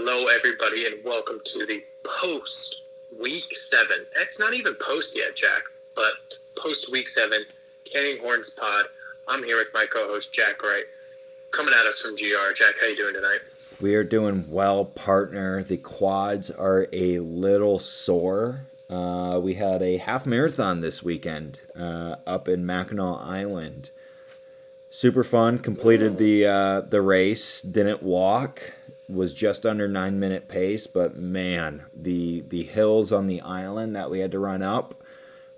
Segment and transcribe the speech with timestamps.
[0.00, 2.82] Hello, everybody, and welcome to the post
[3.20, 4.06] week seven.
[4.14, 5.64] It's not even post yet, Jack,
[5.96, 7.40] but post week seven,
[7.84, 8.84] Canning Horns Pod.
[9.26, 10.84] I'm here with my co-host Jack Wright,
[11.50, 12.52] coming at us from GR.
[12.54, 13.40] Jack, how you doing tonight?
[13.80, 15.64] We are doing well, partner.
[15.64, 18.68] The quads are a little sore.
[18.88, 23.90] Uh, we had a half marathon this weekend uh, up in Mackinac Island.
[24.90, 25.58] Super fun.
[25.58, 27.60] Completed the uh, the race.
[27.62, 28.74] Didn't walk
[29.08, 34.10] was just under nine minute pace, but man, the the hills on the island that
[34.10, 35.02] we had to run up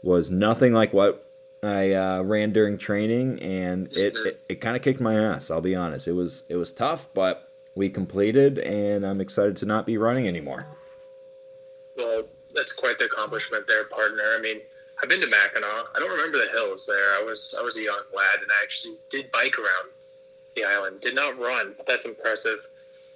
[0.02, 1.26] was nothing like what
[1.62, 5.50] I uh, ran during training, and it it, it kind of kicked my ass.
[5.50, 6.06] I'll be honest.
[6.06, 10.28] It was it was tough, but we completed, and I'm excited to not be running
[10.28, 10.66] anymore.
[11.96, 14.22] Well, that's quite the accomplishment there, partner.
[14.36, 14.60] I mean,
[15.02, 15.86] I've been to Mackinac.
[15.94, 17.20] I don't remember the hills there.
[17.20, 19.90] I was I was a young lad, and I actually did bike around
[20.56, 21.00] the island.
[21.00, 21.74] Did not run.
[21.86, 22.60] That's impressive.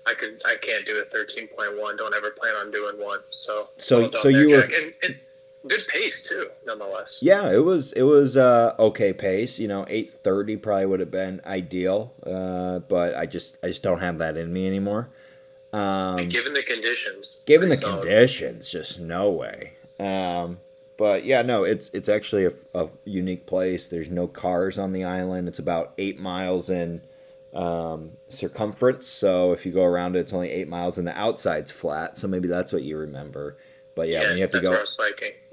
[0.07, 1.97] I could I can't do a thirteen point one.
[1.97, 3.21] Don't ever plan on doing one.
[3.31, 5.19] So so so you were and, and,
[5.67, 7.19] good pace too, nonetheless.
[7.23, 9.59] Yeah, it was it was uh, okay pace.
[9.59, 13.83] You know, eight thirty probably would have been ideal, uh, but I just I just
[13.83, 15.11] don't have that in me anymore.
[15.73, 18.03] Um, given the conditions, given the solid.
[18.03, 19.73] conditions, just no way.
[19.99, 20.59] Um,
[20.97, 23.89] but yeah, no, it's it's actually a, a unique place.
[23.89, 25.49] There's no cars on the island.
[25.49, 27.03] It's about eight miles in
[27.55, 29.07] um, circumference.
[29.07, 32.19] So if you go around it, it's only eight miles, and the outside's flat.
[32.19, 33.57] So maybe that's what you remember.
[33.95, 34.85] But yeah, yes, when you have to go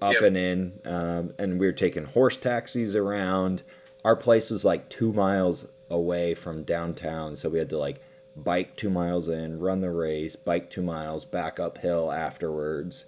[0.01, 0.21] up yep.
[0.23, 3.63] and in, um, and we were taking horse taxis around.
[4.03, 8.01] Our place was like two miles away from downtown, so we had to like
[8.35, 13.05] bike two miles in, run the race, bike two miles, back uphill afterwards,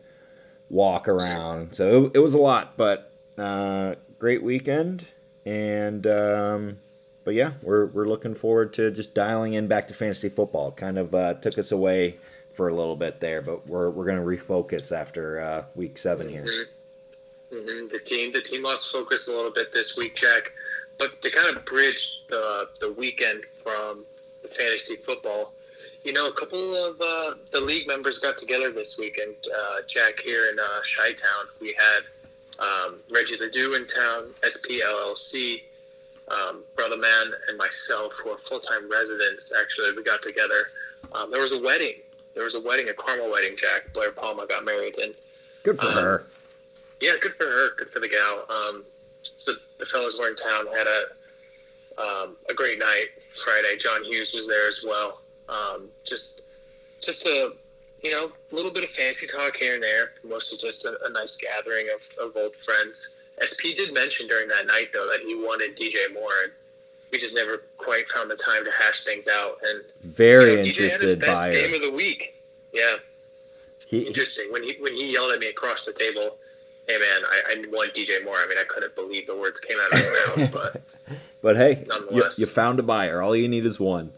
[0.69, 1.73] walk around.
[1.73, 5.07] So it, it was a lot, but uh, great weekend,
[5.45, 6.78] and um,
[7.23, 10.71] but yeah, we're we're looking forward to just dialing in back to fantasy football.
[10.71, 12.17] Kind of uh, took us away
[12.53, 16.29] for a little bit there, but we're we're going to refocus after uh, week seven
[16.29, 16.45] here.
[16.45, 17.55] Mm-hmm.
[17.55, 17.88] Mm-hmm.
[17.89, 20.51] The team the team lost focus a little bit this week, Jack.
[20.97, 24.05] But to kind of bridge the the weekend from
[24.41, 25.53] the fantasy football,
[26.03, 29.35] you know, a couple of uh, the league members got together this weekend.
[29.45, 32.01] Uh, Jack here in uh, Chi Town, we had
[32.59, 35.63] um, Reggie Ledoux in town, SPLLC
[36.29, 40.69] um, brother man and myself, who are full time residents, actually, we got together.
[41.13, 41.95] Um, there was a wedding.
[42.34, 43.56] There was a wedding, a Carmel wedding.
[43.57, 45.13] Jack Blair Palma got married, and
[45.63, 46.28] good for um, her.
[47.01, 47.75] Yeah, good for her.
[47.75, 48.45] Good for the gal.
[48.50, 48.84] Um,
[49.38, 51.03] so the fellows were in town, had a
[52.01, 53.07] um, a great night
[53.44, 53.78] Friday.
[53.78, 55.22] John Hughes was there as well.
[55.50, 56.41] Um, just
[57.01, 57.53] just a
[58.01, 60.13] you know a little bit of fancy talk here and there.
[60.28, 63.17] Mostly just a, a nice gathering of, of old friends.
[63.41, 66.53] SP did mention during that night though that he wanted DJ Moore, and
[67.11, 69.57] we just never quite found the time to hash things out.
[69.63, 71.53] And very you know, interested DJ had his best buyer.
[71.53, 72.41] game of the week.
[72.73, 72.95] Yeah,
[73.85, 74.51] he, interesting.
[74.51, 76.38] When he when he yelled at me across the table,
[76.88, 79.77] "Hey man, I, I want DJ Moore." I mean, I couldn't believe the words came
[79.79, 80.81] out of his mouth, but
[81.41, 83.22] but hey, you, you, found a buyer.
[83.22, 84.11] All you need is one.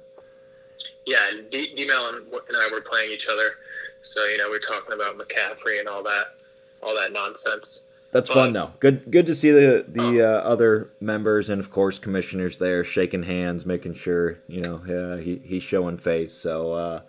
[1.05, 3.57] Yeah, and D, D Mel and I were playing each other,
[4.01, 6.35] so you know we are talking about McCaffrey and all that,
[6.81, 7.83] all that nonsense.
[8.15, 8.71] That's fun though.
[8.79, 13.23] Good, good to see the the uh, other members and of course commissioners there shaking
[13.23, 16.33] hands, making sure you know uh, he he's showing face.
[16.33, 17.01] So uh,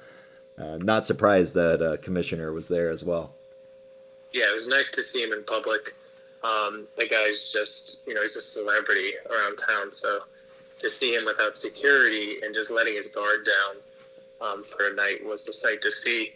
[0.58, 3.36] uh not surprised that uh, commissioner was there as well.
[4.32, 5.94] Yeah, it was nice to see him in public.
[6.42, 10.22] Um, the guy's just you know he's a celebrity around town, so
[10.80, 15.24] to see him without security and just letting his guard down um, for a night
[15.24, 16.34] was a sight to see.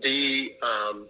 [0.00, 1.06] The um,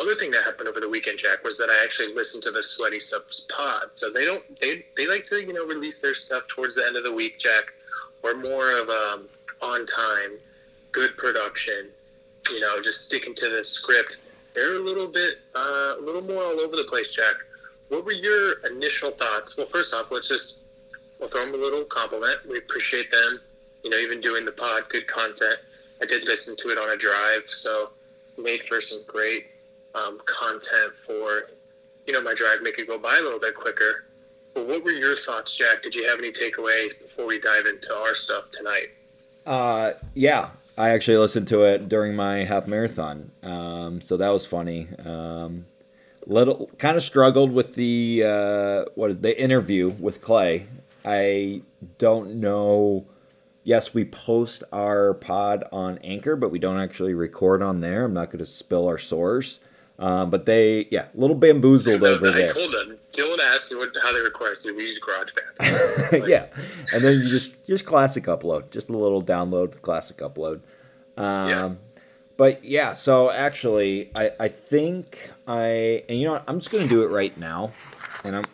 [0.00, 2.62] other thing that happened over the weekend, Jack, was that I actually listened to the
[2.62, 3.90] Sweaty Subs pod.
[3.94, 6.96] So they don't they they like to you know release their stuff towards the end
[6.96, 7.72] of the week, Jack.
[8.22, 9.28] We're more of um,
[9.62, 10.38] on time,
[10.92, 11.88] good production.
[12.50, 14.18] You know, just sticking to the script.
[14.54, 17.34] They're a little bit uh, a little more all over the place, Jack.
[17.88, 19.56] What were your initial thoughts?
[19.56, 20.64] Well, first off, let's just
[21.18, 22.38] we'll throw them a little compliment.
[22.48, 23.40] We appreciate them.
[23.84, 25.58] You know, even doing the pod, good content.
[26.02, 27.90] I did listen to it on a drive, so
[28.36, 29.46] made for some great
[30.06, 31.50] um, content for
[32.06, 34.06] you know my drive, make it go by a little bit quicker.
[34.54, 35.82] But what were your thoughts, Jack?
[35.82, 38.88] Did you have any takeaways before we dive into our stuff tonight?
[39.46, 44.46] Uh, yeah, I actually listened to it during my half marathon, um, so that was
[44.46, 44.88] funny.
[45.04, 45.66] Um,
[46.26, 50.66] little kind of struggled with the uh, what the interview with Clay.
[51.04, 51.62] I
[51.98, 53.06] don't know.
[53.64, 58.04] Yes, we post our pod on Anchor, but we don't actually record on there.
[58.04, 59.60] I'm not going to spill our source.
[59.98, 62.50] Um, but they, yeah, a little bamboozled over I there.
[62.50, 62.98] I told them.
[63.12, 64.52] Dylan asked me what, how they record.
[64.52, 66.12] I said we use GarageBand.
[66.12, 66.46] Like, yeah,
[66.92, 70.60] and then you just just classic upload, just a little download, classic upload.
[71.16, 71.74] Um, yeah.
[72.36, 76.86] but yeah, so actually, I I think I and you know what, I'm just gonna
[76.86, 77.72] do it right now,
[78.22, 78.44] and I'm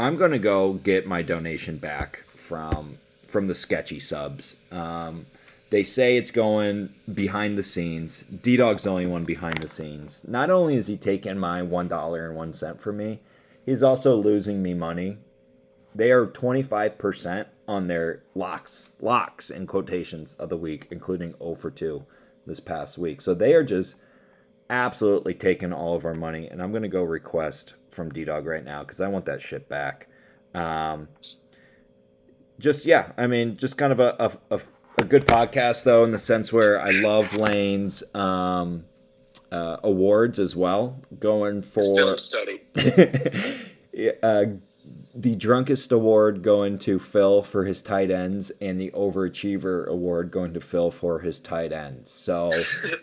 [0.00, 2.98] I'm gonna go get my donation back from
[3.28, 4.56] from the sketchy subs.
[4.72, 5.26] Um,
[5.70, 8.24] they say it's going behind the scenes.
[8.42, 10.24] D Dog's the only one behind the scenes.
[10.26, 13.20] Not only is he taking my one dollar and one cent from me,
[13.66, 15.18] he's also losing me money.
[15.94, 21.34] They are twenty five percent on their locks, locks in quotations of the week, including
[21.38, 22.02] 0 for 2
[22.46, 23.20] this past week.
[23.20, 23.94] So they are just
[24.70, 26.48] absolutely taking all of our money.
[26.48, 29.42] And I'm going to go request from D Dog right now because I want that
[29.42, 30.08] shit back.
[30.54, 31.08] Um,
[32.58, 34.60] just, yeah, I mean, just kind of a, a, a,
[34.98, 38.84] a good podcast, though, in the sense where I love Lane's um,
[39.50, 42.18] uh, awards as well, going for.
[42.18, 42.62] study.
[44.22, 44.44] uh,
[45.14, 50.54] the drunkest award going to Phil for his tight ends, and the overachiever award going
[50.54, 52.10] to Phil for his tight ends.
[52.10, 52.52] So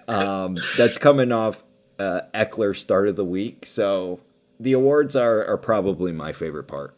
[0.07, 1.63] um, that's coming off
[2.00, 3.65] uh, Ekeler start of the week.
[3.65, 4.19] So
[4.59, 6.95] the awards are, are probably my favorite part.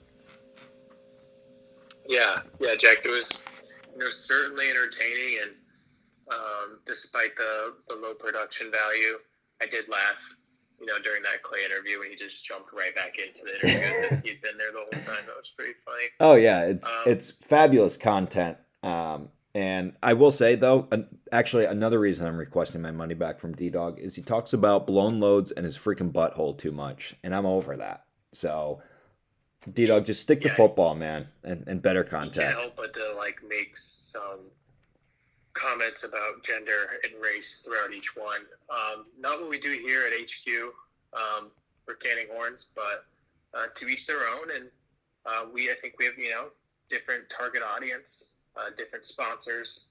[2.07, 2.99] Yeah, yeah, Jack.
[3.03, 3.43] It was
[3.99, 5.51] it was certainly entertaining, and
[6.31, 9.17] um, despite the, the low production value,
[9.61, 10.35] I did laugh
[10.79, 14.21] you know, during that Clay interview when he just jumped right back into the interview.
[14.23, 15.25] he'd been there the whole time.
[15.25, 16.05] That was pretty funny.
[16.19, 18.57] Oh yeah, it's um, it's fabulous content.
[18.83, 20.87] Um, and I will say though,
[21.31, 24.85] actually another reason I'm requesting my money back from D Dog is he talks about
[24.85, 28.05] blown loads and his freaking butthole too much, and I'm over that.
[28.33, 28.81] So.
[29.73, 32.35] D Dog, just stick to football, man, and, and better content.
[32.35, 34.39] You can't help but to like make some
[35.53, 38.41] comments about gender and race throughout each one.
[38.69, 40.73] Um, not what we do here at HQ
[41.13, 41.49] um,
[41.85, 43.05] for Canning Horns, but
[43.53, 44.55] uh, to each their own.
[44.55, 44.65] And
[45.25, 46.47] uh, we, I think, we have you know
[46.89, 49.87] different target audience, uh, different sponsors,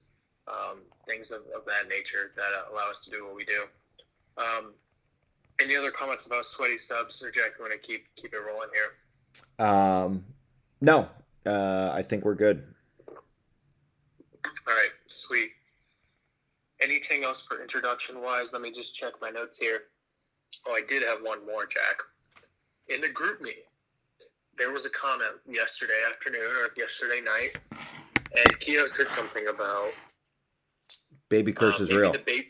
[0.47, 3.65] um, things of, of, that nature that allow us to do what we do.
[4.37, 4.73] Um,
[5.61, 7.51] any other comments about sweaty subs, or Jack?
[7.57, 8.93] You want to keep keep it rolling here?
[9.59, 10.23] Um,
[10.81, 11.07] no,
[11.45, 12.63] uh, I think we're good.
[13.07, 13.13] All
[14.67, 15.49] right, sweet.
[16.81, 18.53] Anything else for introduction wise?
[18.53, 19.81] Let me just check my notes here.
[20.67, 21.97] Oh, I did have one more, Jack.
[22.89, 23.63] In the group meeting,
[24.57, 27.57] there was a comment yesterday afternoon or yesterday night,
[28.35, 29.91] and Kehoe said something about
[31.29, 32.11] baby curse uh, is real.
[32.11, 32.49] The ba-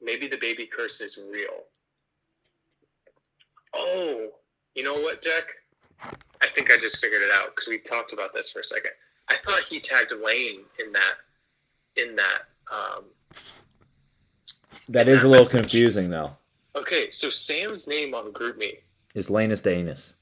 [0.00, 1.64] maybe the baby curse is real.
[3.74, 4.28] Oh,
[4.74, 5.44] you know what, Jack?
[6.42, 8.90] I think I just figured it out because we talked about this for a second.
[9.28, 11.14] I thought he tagged Lane in that
[11.96, 13.04] in that um,
[14.88, 16.36] that is a little confusing, though.
[16.74, 18.78] Okay, so Sam's name on GroupMe
[19.14, 20.14] is Lanus Danus.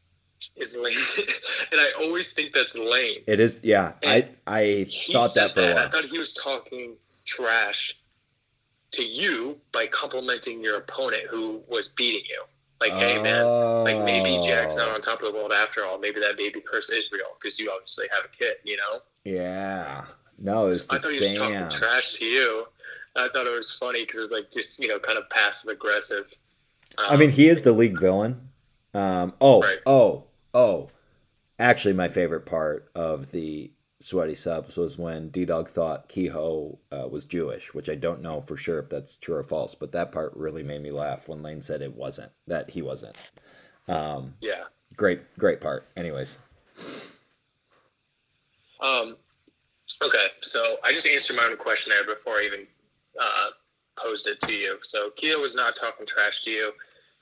[0.57, 3.23] Is Lane, and I always think that's Lane.
[3.27, 3.93] It is, yeah.
[4.03, 5.73] And I I thought that for that.
[5.73, 5.87] a while.
[5.87, 7.95] I thought he was talking trash
[8.93, 12.43] to you by complimenting your opponent who was beating you.
[12.81, 12.99] Like, oh.
[12.99, 13.45] hey man,
[13.85, 15.99] like maybe Jack's not on top of the world after all.
[15.99, 19.01] Maybe that baby curse is real because you obviously have a kid, you know?
[19.25, 20.05] Yeah.
[20.39, 21.33] No, it's the I thought Sam.
[21.33, 22.67] he was talking trash to you.
[23.17, 25.71] I thought it was funny because it was like just you know kind of passive
[25.71, 26.27] aggressive.
[26.99, 28.49] Um, I mean, he is the league villain.
[28.95, 29.79] Um, oh, right.
[29.87, 30.25] oh,
[30.55, 30.89] oh.
[31.59, 33.71] Actually, my favorite part of the
[34.01, 38.41] sweaty subs was when D Dog thought Kehoe uh, was Jewish, which I don't know
[38.41, 41.43] for sure if that's true or false, but that part really made me laugh when
[41.43, 43.17] Lane said it wasn't that he wasn't.
[43.89, 44.65] Um, yeah,
[44.97, 45.87] great, great part.
[45.97, 46.39] Anyways.
[48.81, 49.17] Um.
[50.03, 52.67] Okay, so I just answered my own question there before I even
[53.21, 53.47] uh,
[53.99, 54.79] posed it to you.
[54.83, 56.73] So Kehoe was not talking trash to you.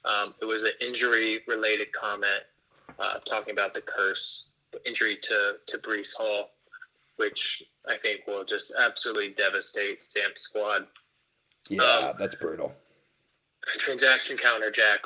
[0.05, 2.43] Um, it was an injury related comment
[2.99, 4.47] uh, talking about the curse,
[4.87, 6.51] injury to, to Breece Hall,
[7.19, 10.87] which I think will just absolutely devastate Sam's squad.
[11.69, 12.73] Yeah, um, that's brutal.
[13.79, 15.01] Transaction counter, Jack.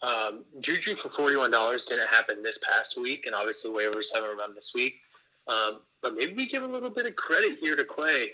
[0.00, 4.72] Um, Juju for $41 didn't happen this past week, and obviously waivers haven't run this
[4.74, 5.00] week.
[5.48, 8.32] Um, but maybe we give a little bit of credit here to Clay.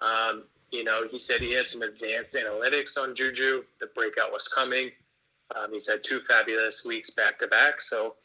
[0.00, 3.62] Um, you know, he said he had some advanced analytics on Juju.
[3.80, 4.90] The breakout was coming.
[5.54, 7.80] Um, he's had two fabulous weeks back to back.
[7.80, 8.16] So,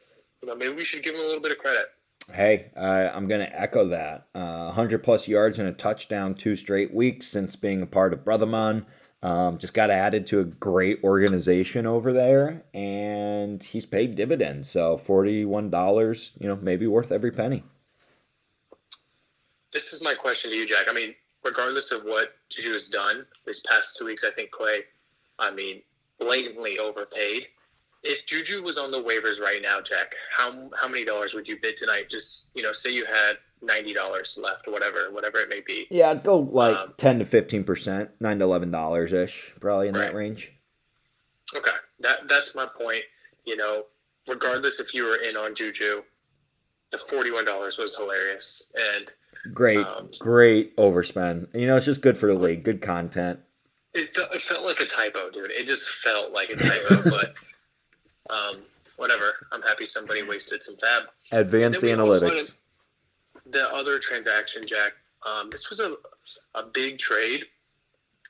[0.42, 1.92] you know, maybe we should give him a little bit of credit.
[2.32, 4.28] Hey, I'm going to echo that.
[4.36, 8.24] Uh, 100 plus yards and a touchdown two straight weeks since being a part of
[8.24, 8.86] Brotherman.
[9.22, 14.70] Um, just got added to a great organization over there, and he's paid dividends.
[14.70, 17.64] So $41, you know, maybe worth every penny.
[19.74, 20.86] This is my question to you, Jack.
[20.90, 24.84] I mean, regardless of what Juju has done these past two weeks, I think Clay,
[25.38, 25.82] I mean,
[26.18, 27.48] blatantly overpaid.
[28.04, 31.58] If Juju was on the waivers right now, Jack, how how many dollars would you
[31.62, 32.10] bid tonight?
[32.10, 35.88] Just you know, say you had ninety dollars left, or whatever, whatever it may be.
[35.90, 39.90] Yeah, I'd go like um, ten to fifteen percent, nine to eleven dollars ish, probably
[39.90, 40.08] in right.
[40.08, 40.54] that range.
[41.56, 43.04] Okay, that that's my point.
[43.46, 43.86] You know,
[44.28, 46.04] regardless if you were in on Juju,
[46.92, 48.64] the forty-one dollars was hilarious
[48.96, 49.12] and
[49.54, 51.54] great, um, great overspend.
[51.54, 53.40] You know, it's just good for the league, good content.
[53.94, 55.52] It, it felt like a typo, dude.
[55.52, 57.34] It just felt like a typo, but
[58.30, 58.58] um,
[58.98, 59.48] whatever.
[59.52, 61.02] I'm happy somebody wasted some FAAB.
[61.32, 62.56] Advanced analytics.
[63.52, 64.94] The other transaction, Jack.
[65.28, 65.96] Um, this was a
[66.56, 67.46] a big trade,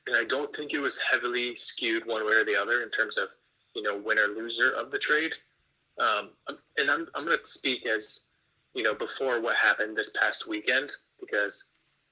[0.07, 3.17] and I don't think it was heavily skewed one way or the other in terms
[3.17, 3.29] of
[3.75, 5.33] you know winner loser of the trade.
[5.99, 6.29] Um,
[6.77, 8.25] and I'm I'm going to speak as
[8.73, 11.65] you know before what happened this past weekend because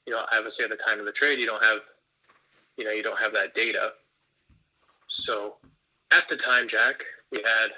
[0.05, 1.79] you know obviously at the time of the trade you don't have
[2.77, 3.93] you know you don't have that data.
[5.07, 5.55] So
[6.11, 7.69] at the time, Jack, we had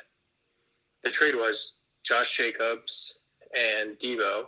[1.03, 3.15] the trade was Josh Jacobs
[3.57, 4.47] and Deebo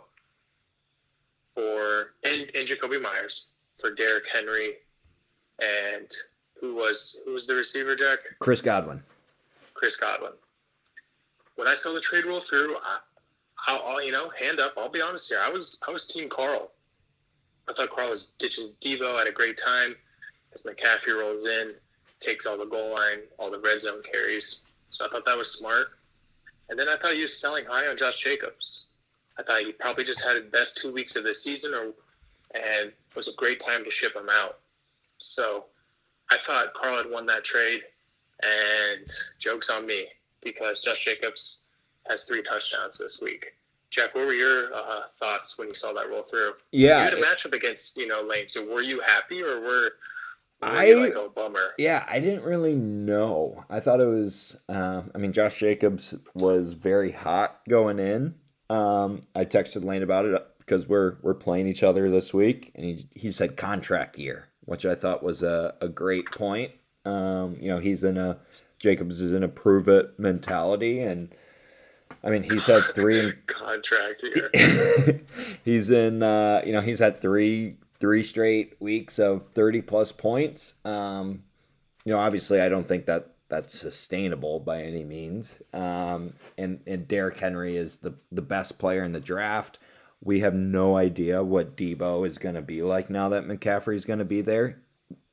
[1.54, 3.46] for and, and Jakobi Meyers
[3.80, 4.76] for Derrick Henry
[5.60, 6.06] and
[6.60, 8.18] who was who was the receiver, Jack?
[8.38, 9.02] Chris Godwin.
[9.74, 10.32] Chris Godwin.
[11.56, 12.98] When I saw the trade roll through, I,
[13.66, 14.74] I'll, you know hand up.
[14.76, 15.40] I'll be honest here.
[15.42, 16.70] I was I was team Carl.
[17.68, 19.94] I thought Carl was ditching Deebo at a great time
[20.54, 21.74] as McCaffrey rolls in,
[22.20, 24.62] takes all the goal line, all the red zone carries.
[24.92, 25.98] So I thought that was smart.
[26.68, 28.84] And then I thought he was selling high on Josh Jacobs.
[29.38, 31.92] I thought he probably just had his best two weeks of the season, or
[32.54, 34.58] and it was a great time to ship him out.
[35.18, 35.64] So
[36.30, 37.82] I thought Carl had won that trade,
[38.42, 40.06] and jokes on me
[40.42, 41.58] because Josh Jacobs
[42.08, 43.46] has three touchdowns this week.
[43.90, 46.52] Jack, what were your uh, thoughts when you saw that roll through?
[46.70, 48.48] Yeah, you had a matchup against you know Lane.
[48.48, 49.92] So were you happy, or were
[50.62, 51.74] I like, oh, bummer.
[51.78, 53.64] Yeah, I didn't really know.
[53.68, 54.60] I thought it was.
[54.68, 58.34] Uh, I mean, Josh Jacobs was very hot going in.
[58.70, 62.84] Um, I texted Lane about it because we're we're playing each other this week, and
[62.84, 66.70] he he said contract year, which I thought was a, a great point.
[67.04, 68.38] Um, you know, he's in a
[68.78, 71.34] Jacobs is in a prove it mentality, and
[72.24, 75.22] I mean, he's had three contract year.
[75.64, 76.22] he's in.
[76.22, 80.74] Uh, you know, he's had three three straight weeks of 30 plus points.
[80.84, 81.44] Um,
[82.04, 85.62] you know, obviously, I don't think that that's sustainable by any means.
[85.72, 89.78] Um, and and Derrick Henry is the the best player in the draft.
[90.20, 94.04] We have no idea what Deebo is going to be like now that McCaffrey is
[94.04, 94.80] going to be there.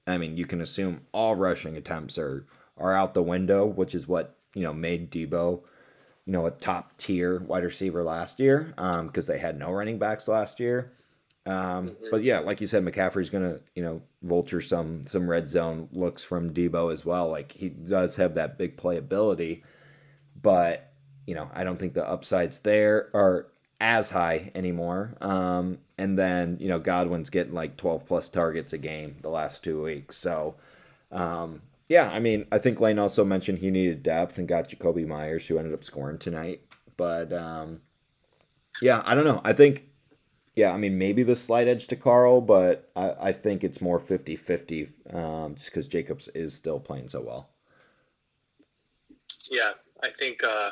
[0.06, 2.46] I mean, you can assume all rushing attempts are
[2.78, 5.64] are out the window, which is what you know made Deebo,
[6.28, 9.98] you know, a top tier wide receiver last year because um, they had no running
[9.98, 10.94] backs last year.
[11.50, 12.06] Um, mm-hmm.
[12.12, 16.24] But yeah, like you said, McCaffrey's gonna you know vulture some some red zone looks
[16.24, 17.27] from Deebo as well.
[17.29, 19.63] Like he does have that big playability,
[20.39, 20.91] but
[21.25, 23.48] you know I don't think the upsides there are
[23.82, 25.15] as high anymore.
[25.22, 29.63] Um, and then you know Godwin's getting like 12 plus targets a game the last
[29.63, 30.18] two weeks.
[30.18, 30.56] So
[31.12, 35.08] um, yeah, I mean I think Lane also mentioned he needed depth and got Jakobi
[35.08, 36.62] Meyers who ended up scoring tonight.
[36.96, 37.82] But um,
[38.84, 39.41] yeah, I don't know.
[39.44, 39.88] I think
[40.60, 43.98] yeah, I mean, maybe the slight edge to Carl, but I, I think it's more
[43.98, 47.51] 50 50 um, just because Jacobs is still playing so well.
[49.50, 49.70] Yeah,
[50.04, 50.72] I think uh,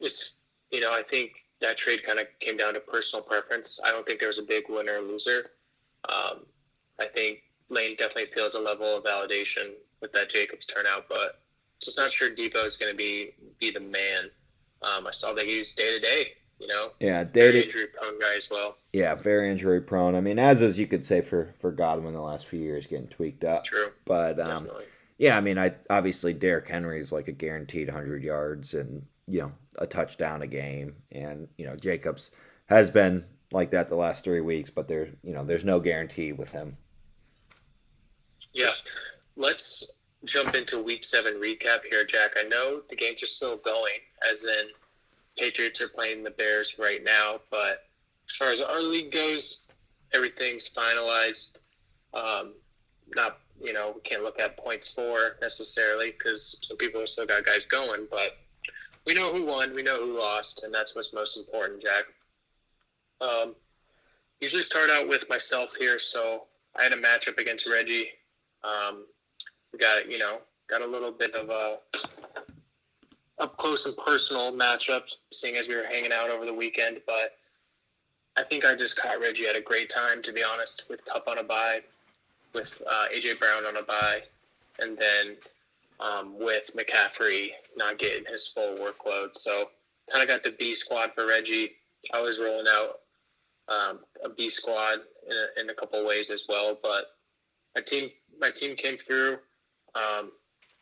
[0.00, 0.34] it's,
[0.72, 3.78] you know, I think that trade kind of came down to personal preference.
[3.84, 5.52] I don't think there was a big winner or loser.
[6.08, 6.44] Um,
[6.98, 11.42] I think Lane definitely feels a level of validation with that Jacobs turnout, but
[11.80, 14.30] just not sure Deebo is going to be be the man.
[14.82, 16.92] Um, I saw that he was day to day you know.
[17.00, 18.76] Yeah, very injury prone guy as well.
[18.92, 20.14] Yeah, very injury prone.
[20.14, 23.08] I mean, as as you could say for for Godwin the last few years, getting
[23.08, 23.64] tweaked up.
[23.64, 23.92] True.
[24.04, 24.84] But um, Definitely.
[25.18, 29.40] yeah, I mean, I obviously Derrick Henry is like a guaranteed hundred yards and you
[29.40, 32.30] know a touchdown a game, and you know Jacobs
[32.66, 36.32] has been like that the last three weeks, but there you know there's no guarantee
[36.32, 36.76] with him.
[38.52, 38.70] Yeah,
[39.36, 39.92] let's
[40.24, 42.32] jump into week seven recap here, Jack.
[42.38, 43.98] I know the games are still going,
[44.32, 44.68] as in
[45.36, 47.84] Patriots are playing the Bears right now, but
[48.28, 49.60] as far as our league goes,
[50.14, 51.52] everything's finalized.
[52.14, 52.54] Um,
[53.14, 57.26] not you know we can't look at points for necessarily because some people have still
[57.26, 58.38] got guys going, but
[59.06, 62.04] we know who won, we know who lost, and that's what's most important, Jack.
[63.20, 63.54] Um,
[64.40, 66.44] usually start out with myself here, so
[66.78, 68.08] I had a matchup against Reggie.
[68.64, 69.04] Um,
[69.72, 70.38] we got you know
[70.68, 71.78] got a little bit of a
[73.38, 75.02] up close and personal matchup,
[75.32, 77.00] seeing as we were hanging out over the weekend.
[77.06, 77.36] But
[78.36, 81.28] I think I just caught Reggie at a great time, to be honest, with Kupp
[81.28, 81.80] on a bye,
[82.54, 84.22] with uh, AJ Brown on a bye,
[84.78, 85.36] and then
[86.00, 89.30] um, with McCaffrey not getting his full workload.
[89.36, 89.70] So
[90.10, 91.72] kind of got the B squad for Reggie.
[92.14, 93.00] I was rolling out
[93.68, 97.16] um, a B squad in a, in a couple ways as well, but
[97.74, 99.38] my team my team came through
[99.94, 100.32] um,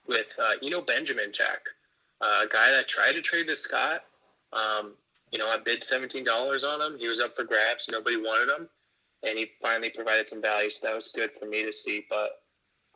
[0.07, 1.61] with uh, you know Benjamin Jack,
[2.43, 4.05] a guy that tried to trade to Scott.
[4.53, 4.95] Um,
[5.31, 6.99] you know, I bid seventeen dollars on him.
[6.99, 7.87] He was up for grabs.
[7.91, 8.69] Nobody wanted him,
[9.27, 10.71] and he finally provided some value.
[10.71, 12.07] So that was good for me to see.
[12.09, 12.43] But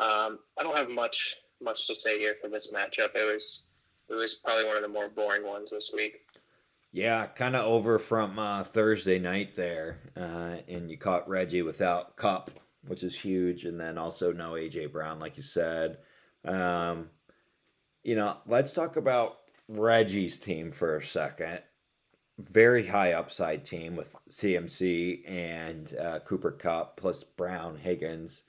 [0.01, 3.15] um, I don't have much much to say here for this matchup.
[3.15, 3.65] It was
[4.09, 6.21] it was probably one of the more boring ones this week.
[6.93, 12.17] Yeah, kind of over from uh, Thursday night there, uh, and you caught Reggie without
[12.17, 12.51] Kupp,
[12.87, 15.99] which is huge, and then also no AJ Brown, like you said.
[16.47, 17.11] Um,
[18.09, 21.61] you know, let's talk about Reggie's team for a second.
[22.39, 28.45] Very high upside team with CMC and uh, Cooper Kupp plus Brown Higgins.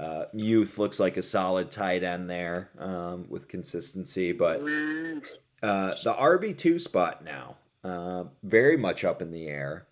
[0.00, 4.60] Uh, Youth looks like a solid tight end there um, with consistency, but
[5.62, 9.88] uh, the RB two spot now uh, very much up in the air.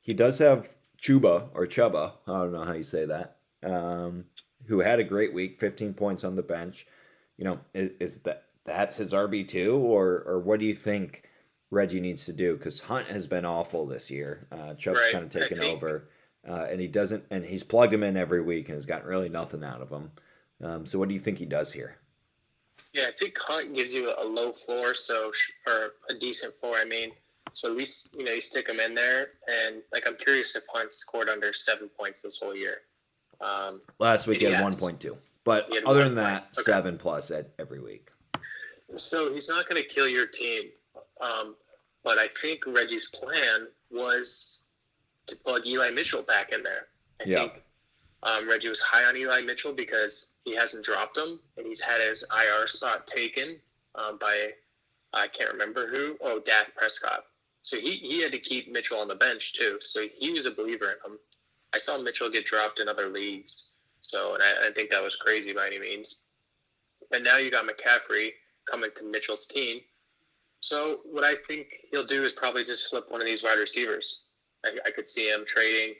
[0.00, 4.26] He does have Chuba or Chuba, I don't know how you say that, um,
[4.66, 6.86] who had a great week, 15 points on the bench.
[7.36, 11.28] You know, is, is that that his RB two, or or what do you think
[11.70, 12.56] Reggie needs to do?
[12.56, 14.46] Because Hunt has been awful this year.
[14.52, 16.08] Uh, Chubb's Right, kind of taken over,
[16.48, 19.28] uh, and he doesn't, and he's plugged him in every week and has gotten really
[19.28, 20.12] nothing out of him.
[20.62, 21.96] Um, so what do you think he does here?
[22.92, 25.32] Yeah, I think Hunt gives you a low floor, so
[25.66, 26.76] or a decent floor.
[26.78, 27.10] I mean,
[27.54, 30.62] so at least you know you stick him in there, and like I'm curious if
[30.72, 32.82] Hunt scored under seven points this whole year.
[33.40, 36.48] Um, Last week he had one point two, but other than that.
[36.58, 36.62] Okay.
[36.64, 38.10] seven plus at every week.
[38.96, 40.64] So he's not going to kill your team,
[41.20, 41.54] um,
[42.04, 44.60] but I think Reggie's plan was
[45.26, 46.88] to plug Eli Mitchell back in there.
[47.20, 47.38] I Yeah.
[47.38, 47.62] think
[48.24, 52.00] um, Reggie was high on Eli Mitchell because he hasn't dropped him, and he's had
[52.00, 53.60] his IR spot taken
[53.94, 54.54] um, by
[55.14, 56.16] I can't remember who.
[56.22, 57.24] Oh, Dak Prescott.
[57.62, 59.78] So he, he had to keep Mitchell on the bench too.
[59.84, 61.18] So he was a believer in him.
[61.74, 63.70] I saw Mitchell get dropped in other leagues.
[64.00, 66.20] So and I, I think that was crazy by any means.
[67.12, 68.30] And now you got McCaffrey
[68.70, 69.80] coming to Mitchell's team.
[70.60, 74.20] So what I think he'll do is probably just flip one of these wide receivers.
[74.64, 75.94] I, I could see him trading,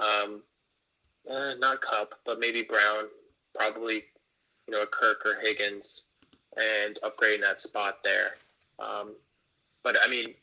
[0.00, 0.42] um,
[1.30, 3.04] uh, not Kupp, but maybe Brown,
[3.54, 4.04] probably
[4.66, 6.04] you know a Kirk or Higgins,
[6.56, 8.34] and upgrading that spot there.
[8.78, 9.14] Um,
[9.82, 10.34] but I mean,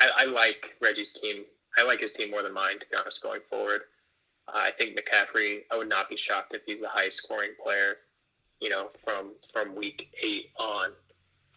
[0.00, 1.44] I, I like Reggie's team.
[1.78, 3.82] I like his team more than mine, to be honest, going forward.
[4.48, 5.60] Uh, I think McCaffrey.
[5.70, 7.98] I would not be shocked if he's the highest scoring player,
[8.60, 10.90] you know, from from week eight on,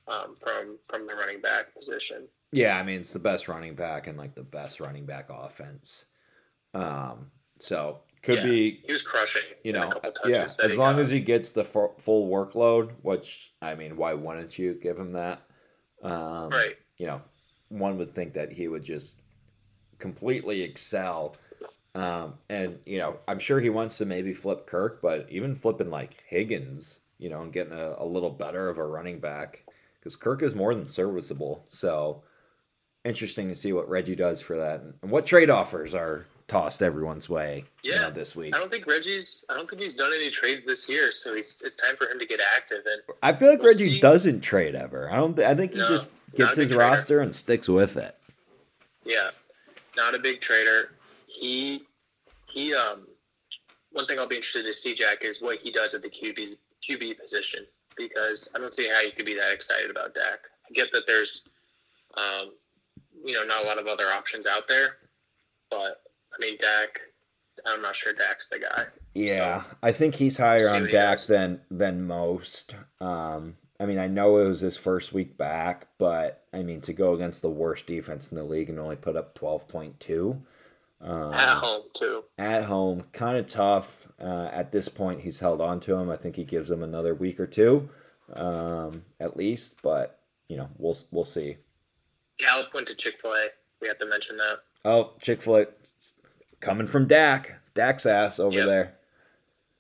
[0.08, 2.28] um, from from the running back position.
[2.52, 6.06] Yeah, I mean it's the best running back and like the best running back offense.
[6.74, 9.42] Um, so could Yeah, be He was crushing.
[9.64, 9.90] you know
[10.26, 11.02] yeah as long got.
[11.02, 15.14] as he gets the fu- full workload, which I mean, why wouldn't you give him
[15.14, 15.42] that?
[16.04, 16.76] Um, right.
[16.98, 17.22] You know,
[17.70, 19.14] one would think that he would just
[20.00, 21.36] completely excel.
[21.96, 25.90] Um, and you know, I'm sure he wants to maybe flip Kirk, but even flipping
[25.90, 29.64] like Higgins, you know, and getting a, a little better of a running back
[30.00, 31.66] because Kirk is more than serviceable.
[31.70, 32.24] So
[33.04, 37.28] interesting to see what Reggie does for that and what trade offers are tossed everyone's
[37.30, 37.64] way.
[37.84, 38.02] you Yeah.
[38.04, 38.56] know, this week.
[38.56, 39.44] I don't think Reggie's.
[39.50, 42.20] I don't think he's done any trades this year, so he's, it's time for him
[42.20, 42.80] to get active.
[42.86, 44.00] And I feel like We'll Reggie see.
[44.00, 45.12] doesn't trade ever.
[45.12, 45.36] I don't.
[45.36, 46.80] Th- I think he No, just gets his trader.
[46.84, 48.16] roster and sticks with it.
[49.06, 49.30] yeah,
[49.98, 50.92] not a big trader.
[51.40, 51.84] He
[52.48, 52.74] he.
[52.74, 53.08] Um,
[53.92, 56.56] one thing I'll be interested to see Jack is what he does at the QB
[56.88, 57.66] QB position
[57.98, 60.40] because I don't see how you could be that excited about Dak.
[60.70, 61.44] I get that there's,
[62.18, 62.52] um,
[63.26, 64.98] you know, not a lot of other options out there,
[65.70, 66.02] but
[66.34, 67.00] I mean Dak.
[67.66, 68.86] I'm not sure Dak's the guy.
[69.14, 72.76] Yeah, I think he's higher on he Dak than than most.
[73.02, 76.94] Um, I mean, I know it was his first week back, but I mean, to
[76.94, 80.42] go against the worst defense in the league and only put up twelve point two.
[81.02, 82.24] Um, At home too.
[82.38, 84.08] at home, kind of tough.
[84.22, 86.10] Uh, at this point, he's held on to him.
[86.10, 87.90] I think he gives him another week or two,
[88.34, 89.76] um, at least.
[89.82, 91.56] But you know, we'll we'll see.
[92.38, 93.48] Gallup went to Chick Fil A.
[93.82, 94.58] We have to mention that.
[94.84, 95.66] Oh, Chick Fil A
[96.60, 98.66] coming from Dak, Dak's ass over Yep.
[98.66, 98.94] there.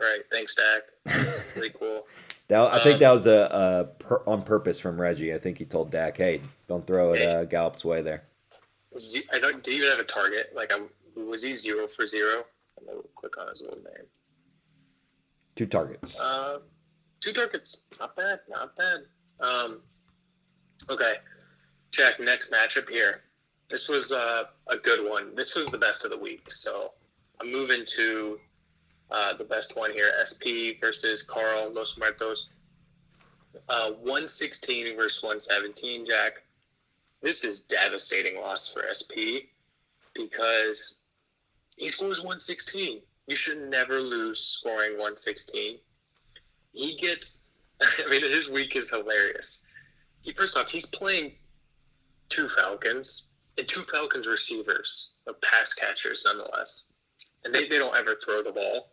[0.01, 0.21] Right.
[0.31, 0.83] Thanks, Dak.
[1.57, 2.05] Really cool.
[2.47, 5.33] That I think Um, that was a, a per, on purpose from Reggie.
[5.33, 8.23] I think he told Dak, "Hey, don't throw it uh, Gallup's way there."
[9.33, 9.61] I don't.
[9.63, 10.51] Did he even have a target?
[10.55, 10.79] Like, I,
[11.15, 12.43] was he zero for zero?
[12.77, 14.05] I'm gonna click on his little name.
[15.55, 16.19] Two targets.
[16.19, 16.59] Uh,
[17.21, 17.81] two targets.
[17.99, 18.39] Not bad.
[18.49, 18.97] Not bad.
[19.41, 19.81] Um,
[20.89, 21.15] okay.
[21.91, 22.19] Jack.
[22.19, 23.21] Next matchup here.
[23.69, 25.35] This was uh, a good one.
[25.35, 26.51] This was the best of the week.
[26.51, 26.93] So
[27.39, 28.39] I'm moving to
[29.11, 30.11] uh, the best one here.
[30.17, 32.49] SP versus Carl Los Muertos.
[33.67, 36.43] Uh, 116 versus 117, Jack.
[37.21, 39.51] This is devastating loss for SP
[40.13, 40.98] because
[41.79, 42.99] he scores 116.
[43.27, 45.77] You should never lose scoring 116.
[46.73, 47.43] He gets,
[47.81, 49.61] I mean, his week is hilarious.
[50.21, 51.31] He first off, he's playing
[52.27, 53.23] two Falcons
[53.57, 55.11] and two Falcons receivers,
[55.41, 56.85] pass catchers nonetheless,
[57.45, 58.91] and they, they don't ever throw the ball.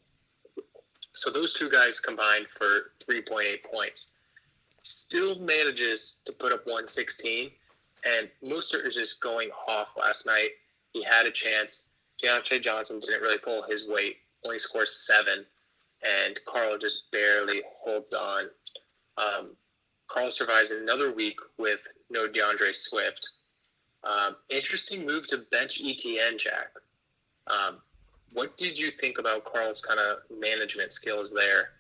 [1.14, 4.12] So those two guys combined for 3.8 points.
[4.83, 7.51] Still manages to put up 116,
[8.05, 10.51] and Mostert is just going off last night.
[10.92, 11.86] He had a chance.
[12.22, 15.44] Diontae Johnson didn't really pull his weight, only scores seven,
[16.02, 18.44] and Carl just barely holds on.
[19.18, 19.50] Um,
[20.09, 23.26] Carl survives another week with no D'Andre Swift.
[24.05, 26.68] Um, interesting move to bench ETN, Jack.
[27.48, 27.79] Um,
[28.33, 31.70] what did you think about Carl's kind of management skills there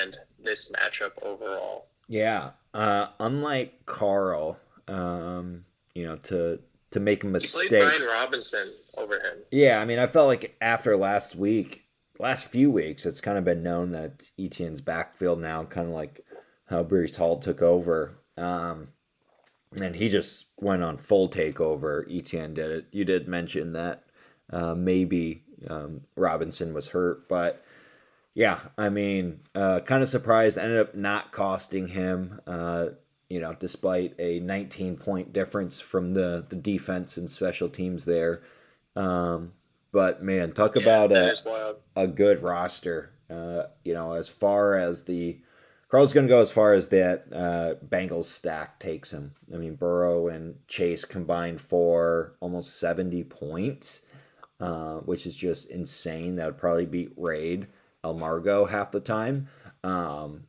[0.00, 1.86] and this matchup overall?
[2.08, 4.58] Yeah, uh, unlike Carl,
[4.88, 6.58] um, you know, to
[6.90, 7.62] to make a mistake.
[7.62, 9.38] He played Brian Robinson over him.
[9.50, 11.84] Yeah, I mean, I felt like after last week,
[12.18, 16.24] last few weeks, it's kind of been known that ETN's backfield now, kind of like
[16.66, 18.18] how Breece Hall took over.
[18.36, 18.88] Um,
[19.80, 22.06] and he just went on full takeover.
[22.10, 22.86] ETN did it.
[22.92, 24.04] You did mention that
[24.50, 27.64] uh, maybe um, Robinson was hurt, but
[28.34, 30.56] yeah, I mean, uh, kind of surprised.
[30.56, 32.40] Ended up not costing him.
[32.46, 32.88] Uh,
[33.28, 38.42] you know, despite a 19 point difference from the the defense and special teams there.
[38.96, 39.52] Um,
[39.92, 43.10] but man, talk yeah, about a, a good roster.
[43.30, 45.38] Uh, you know, as far as the
[45.92, 49.34] Carl's going to go as far as that uh, Bengals stack takes him.
[49.52, 54.00] I mean, Burrow and Chase combined for almost 70 points,
[54.58, 56.36] uh, which is just insane.
[56.36, 57.66] That would probably beat Raid
[58.02, 59.48] Elmargo half the time.
[59.84, 60.44] Um,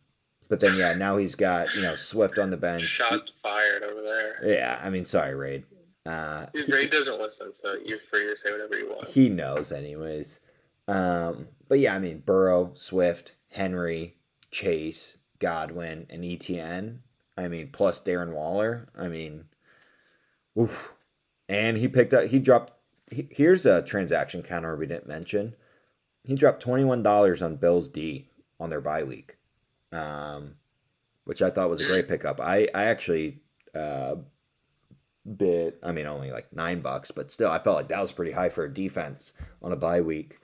[0.48, 2.84] but then, yeah, now he's got, you know, Swift on the bench.
[2.84, 4.48] Shots fired over there.
[4.50, 5.66] Yeah, I mean, sorry, Raid.
[6.06, 9.08] Uh, Raid doesn't listen, so you're free to say whatever you want.
[9.08, 10.40] He knows, anyways.
[10.88, 14.18] Um, but yeah, I mean, Burrow, Swift, Henry,
[14.52, 17.00] Chase, Godwin, and ETN.
[17.38, 18.90] I mean, plus Darren Waller.
[18.98, 19.46] I mean,
[20.60, 20.94] oof.
[21.48, 22.74] And he picked up, he dropped,
[23.10, 25.56] he, here's a transaction counter we didn't mention.
[26.24, 29.38] He dropped $21 on Bills D on their bye week,
[29.92, 30.56] um,
[31.26, 32.40] which I thought was a great pickup.
[32.42, 33.42] I, I actually
[33.76, 34.16] uh,
[35.38, 38.32] bid, I mean, only like nine bucks, but still, I felt like that was pretty
[38.32, 40.40] high for a defense on a bye week.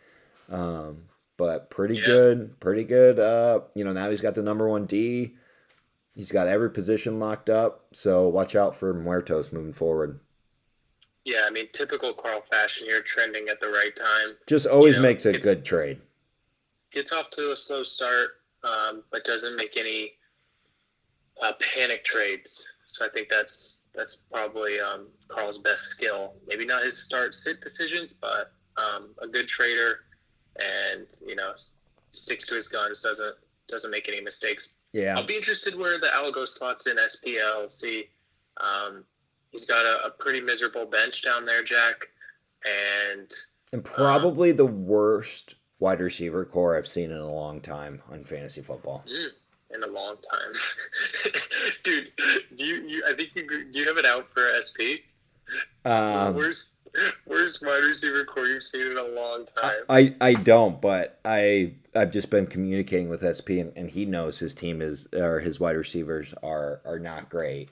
[0.50, 1.04] Um,
[1.38, 2.06] but pretty yeah.
[2.06, 3.20] good, pretty good.
[3.20, 5.36] Uh, you know, now he's got the number one D.
[6.16, 7.86] He's got every position locked up.
[7.94, 10.20] So watch out for Muertos moving forward.
[11.24, 12.88] Yeah, I mean, typical Carl fashion.
[12.90, 14.36] You're trending at the right time.
[14.48, 16.02] Just always you know, makes a it, good trade.
[16.92, 20.14] Gets off to a slow start, um, but doesn't make any
[21.42, 22.68] uh, panic trades.
[22.88, 26.36] So I think that's that's probably um, Carl's best skill.
[26.48, 30.06] Maybe not his start sit decisions, but um, a good trader
[30.56, 31.52] and you know
[32.12, 33.36] sticks to his guns, doesn't
[33.68, 34.74] doesn't make any mistakes.
[34.94, 37.70] Yeah, I'll be interested where the Algo slots in SPL.
[37.70, 38.06] See,
[38.62, 39.04] um,
[39.52, 42.08] he's got a, a, pretty miserable bench down there, Jack,
[42.66, 43.32] and
[43.74, 48.24] and probably um, the worst wide receiver core I've seen in a long time on
[48.24, 49.04] fantasy football.
[49.08, 49.30] Mm,
[49.74, 51.34] in a long time,
[51.84, 52.12] dude.
[52.56, 53.04] Do you, you?
[53.08, 53.66] I think you do.
[53.72, 55.06] You have it out for SP.
[55.86, 56.74] Um, where's
[57.26, 59.84] Worst wide receiver core you've seen in a long time.
[59.90, 64.40] I, I don't, but I I've just been communicating with SP, and, and he knows
[64.40, 67.70] his team is or his wide receivers are are not great.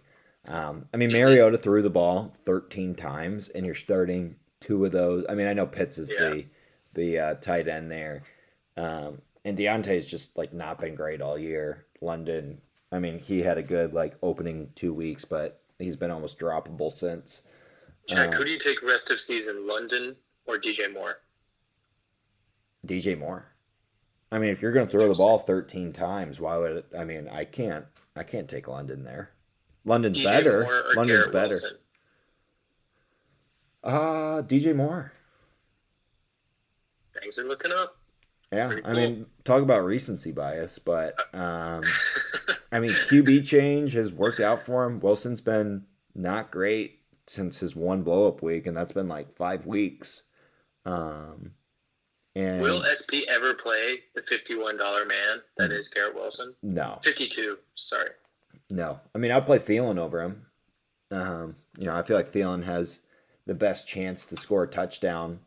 [0.47, 5.25] Um, I mean, Mariota threw the ball 13 times, and you're starting two of those.
[5.27, 6.29] I mean, I know Pitts is yeah.
[6.29, 6.45] the
[6.93, 8.23] the uh, tight end there,
[8.77, 11.85] um, and Diontae's just like not been great all year.
[12.01, 16.39] London, I mean, he had a good like opening two weeks, but he's been almost
[16.39, 17.43] droppable since.
[18.07, 21.19] Jack, uh, who do you take rest of season, London or DJ Moore?
[22.85, 23.45] DJ Moore.
[24.31, 26.85] I mean, if you're going to throw the ball 13 times, why would it?
[26.97, 27.85] I mean, I can't.
[28.15, 29.31] I can't take London there.
[29.85, 30.69] London's DJ better.
[30.95, 31.49] London's Garrett better.
[31.49, 31.77] Wilson?
[33.83, 35.13] Uh, DJ Moore.
[37.19, 37.97] Things are looking up.
[38.51, 38.73] Yeah.
[38.85, 41.83] I mean, talk about recency bias, but um,
[42.71, 44.99] I mean, QB change has worked out for him.
[44.99, 49.65] Wilson's been not great since his one blow up week, and that's been like five
[49.65, 50.23] weeks.
[50.85, 51.51] Um,
[52.35, 56.53] and will SP ever play the fifty-one dollar man that is Garrett Wilson?
[56.63, 57.57] No, fifty-two.
[57.75, 58.11] Sorry.
[58.69, 60.45] No, I mean I'd play Thielen over him.
[61.11, 63.01] Um, you know, I feel like Thielen has
[63.45, 65.39] the best chance to score a touchdown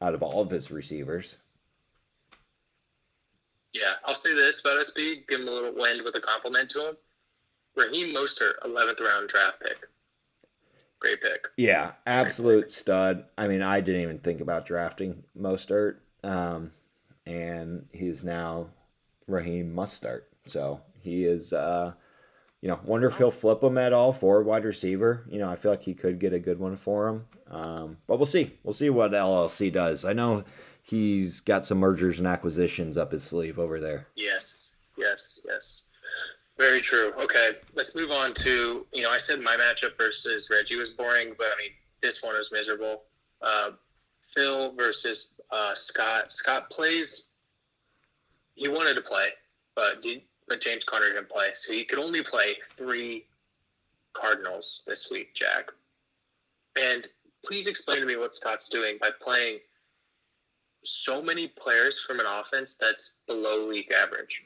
[0.00, 1.36] out of all of his receivers.
[3.72, 5.28] Yeah, I'll say this about SP.
[5.28, 6.96] Give him a little wind with a compliment to him.
[7.76, 9.78] Raheem Mostert, 11th round draft pick.
[11.00, 11.46] Great pick.
[11.56, 13.24] Yeah, absolute stud.
[13.36, 16.72] I mean, I didn't even think about drafting Mostert, um,
[17.24, 18.70] and he's now
[19.28, 20.24] Raheem Mustard.
[20.46, 21.92] So he is, uh,
[22.60, 25.24] you know, wonder if he'll flip him at all for wide receiver.
[25.28, 27.26] You know, I feel like he could get a good one for him.
[27.48, 28.54] Um, but we'll see.
[28.64, 30.04] We'll see what LLC does.
[30.04, 30.42] I know
[30.88, 34.06] he's got some mergers and acquisitions up his sleeve over there.
[34.16, 35.82] Yes, yes, yes.
[36.58, 37.12] Very true.
[37.22, 41.34] Okay, let's move on to you know I said my matchup versus Reggie was boring,
[41.38, 41.70] but I mean
[42.02, 43.02] this one was miserable.
[43.42, 43.70] Uh,
[44.26, 46.32] Phil versus uh, Scott.
[46.32, 47.28] Scott plays.
[48.54, 49.28] He wanted to play,
[49.76, 53.26] but did, but James Conner didn't play, so he could only play three
[54.14, 55.70] Cardinals this week, Jack.
[56.80, 57.06] And
[57.44, 59.60] please explain to me what Scott's doing by playing
[60.88, 64.42] so many players from an offense that's below league average.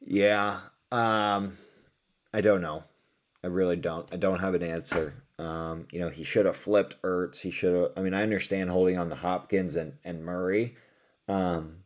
[0.00, 0.60] Yeah.
[0.92, 1.56] Um,
[2.32, 2.84] I don't know.
[3.42, 4.08] I really don't.
[4.12, 5.14] I don't have an answer.
[5.38, 7.38] Um, you know, he should have flipped Ertz.
[7.38, 7.92] He should have.
[7.96, 10.76] I mean, I understand holding on to Hopkins and and Murray,
[11.28, 11.76] um,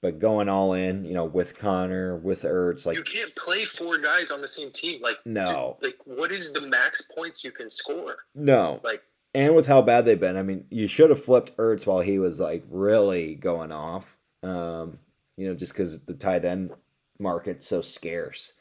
[0.00, 3.98] but going all in, you know, with Conner, with Ertz, like you can't play four
[3.98, 5.02] guys on the same team.
[5.02, 8.18] Like no, like what is the max points you can score?
[8.36, 9.02] No, like
[9.34, 12.18] and with how bad they've been, I mean, you should have flipped Ertz while he
[12.18, 14.16] was like really going off.
[14.42, 14.98] Um,
[15.36, 16.70] you know, just because the tight end
[17.18, 18.52] market's so scarce.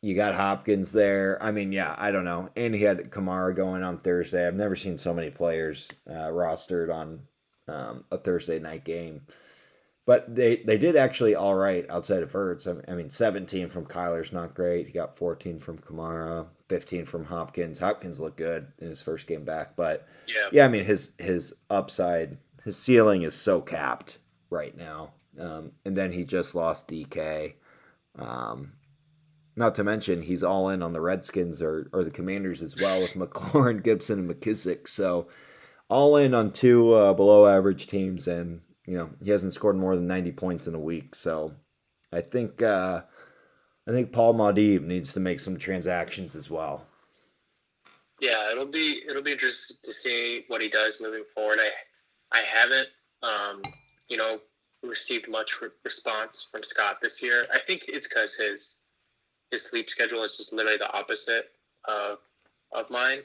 [0.00, 1.42] You got Hopkins there.
[1.42, 2.50] I mean, yeah, I don't know.
[2.56, 4.46] And he had Kamara going on Thursday.
[4.46, 7.20] I've never seen so many players uh, rostered on
[7.68, 9.22] um, a Thursday night game.
[10.06, 12.66] But they, they did actually all right outside of Ertz.
[12.88, 14.86] I mean, 17 from Kyler's not great.
[14.86, 17.78] He got 14 from Kamara, 15 from Hopkins.
[17.78, 21.54] Hopkins looked good in his first game back, but yeah, yeah I mean his his
[21.70, 24.18] upside, his ceiling is so capped
[24.50, 25.12] right now.
[25.40, 27.54] Um, and then he just lost DK.
[28.18, 28.74] Um,
[29.56, 33.00] not to mention he's all in on the Redskins or, or the Commanders as well
[33.00, 34.88] with McLaurin, Gibson, and McKissic.
[34.88, 35.28] So
[35.88, 39.96] all in on two uh, below average teams, and you know he hasn't scored more
[39.96, 41.14] than 90 points in a week.
[41.14, 41.54] So
[42.12, 43.02] I think uh,
[43.86, 46.86] I think Paul Maudib needs to make some transactions as well.
[48.20, 51.58] Yeah, it'll be it'll be interesting to see what he does moving forward.
[51.60, 51.70] I
[52.38, 52.88] I haven't
[53.22, 53.62] um,
[54.08, 54.40] you know
[54.82, 57.46] received much re- response from Scott this year.
[57.52, 58.76] I think it's because his
[59.50, 61.50] his sleep schedule is just literally the opposite
[61.86, 62.18] of
[62.72, 63.20] of mine.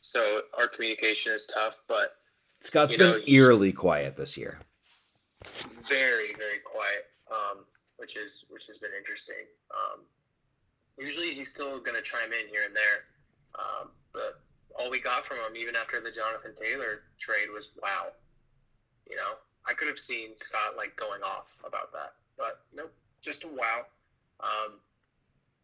[0.00, 2.14] So our communication is tough, but
[2.60, 4.58] Scott's been eerily quiet this year.
[5.88, 7.64] Very, very quiet, um,
[7.96, 9.46] which is which has been interesting.
[9.70, 10.00] Um,
[10.98, 13.06] usually, he's still going to chime in here and there,
[13.54, 14.40] um, but
[14.78, 18.12] all we got from him, even after the Jonathan Taylor trade, was wow.
[19.08, 23.44] You know, I could have seen Scott like going off about that, but nope, just
[23.44, 23.86] a wow.
[24.40, 24.74] Um,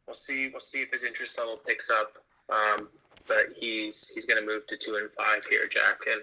[0.07, 0.49] we'll see.
[0.49, 2.15] We'll see if his interest level picks up.
[2.51, 2.89] Um,
[3.27, 6.23] but he's he's going to move to two and five here, Jack, and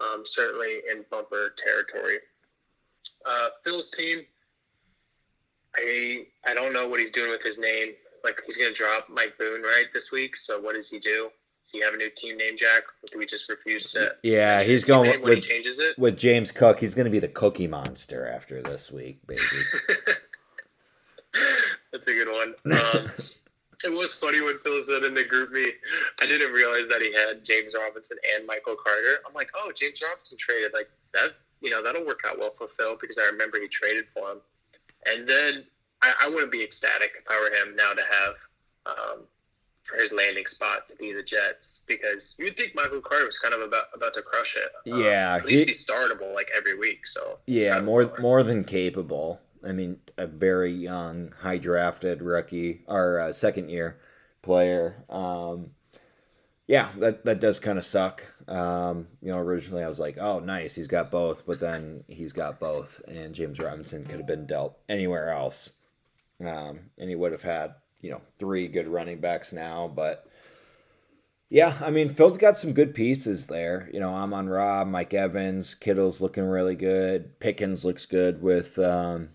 [0.00, 2.18] um, certainly in bumper territory.
[3.28, 4.20] Uh, Phil's team,
[5.76, 7.92] I I don't know what he's doing with his name.
[8.24, 10.36] Like he's going to drop Mike Boone right this week.
[10.36, 11.30] So what does he do?
[11.64, 12.84] Does he have a new team name, Jack?
[13.10, 14.14] Do we just refuse to?
[14.22, 16.78] Yeah, he's going with, he changes it with James Cook.
[16.78, 19.40] He's going to be the Cookie Monster after this week, baby.
[21.92, 22.54] That's a good one.
[22.94, 23.10] Um,
[23.84, 25.70] it was funny when Phil said in the group me,
[26.20, 29.18] I didn't realize that he had James Robinson and Michael Carter.
[29.26, 31.34] I'm like, oh, James Robinson traded like that.
[31.60, 34.38] You know, that'll work out well for Phil because I remember he traded for him.
[35.06, 35.64] And then
[36.02, 38.34] I, I wouldn't be ecstatic if I were him now to have
[38.86, 39.18] um,
[39.84, 43.54] for his landing spot to be the Jets because you'd think Michael Carter was kind
[43.54, 44.92] of about about to crush it.
[44.92, 47.06] Um, yeah, at least he, he's startable like every week.
[47.06, 49.40] So yeah, more more than capable.
[49.64, 53.98] I mean, a very young, high drafted rookie or uh, second year
[54.42, 55.02] player.
[55.08, 55.70] Um,
[56.66, 58.24] yeah, that that does kind of suck.
[58.48, 62.32] Um, you know, originally I was like, oh, nice, he's got both, but then he's
[62.32, 65.72] got both, and James Robinson could have been dealt anywhere else,
[66.40, 70.28] um, and he would have had you know three good running backs now, but.
[71.48, 73.88] Yeah, I mean Phil's got some good pieces there.
[73.92, 77.38] You know, Amon Ra, Mike Evans, Kittle's looking really good.
[77.38, 79.28] Pickens looks good with um,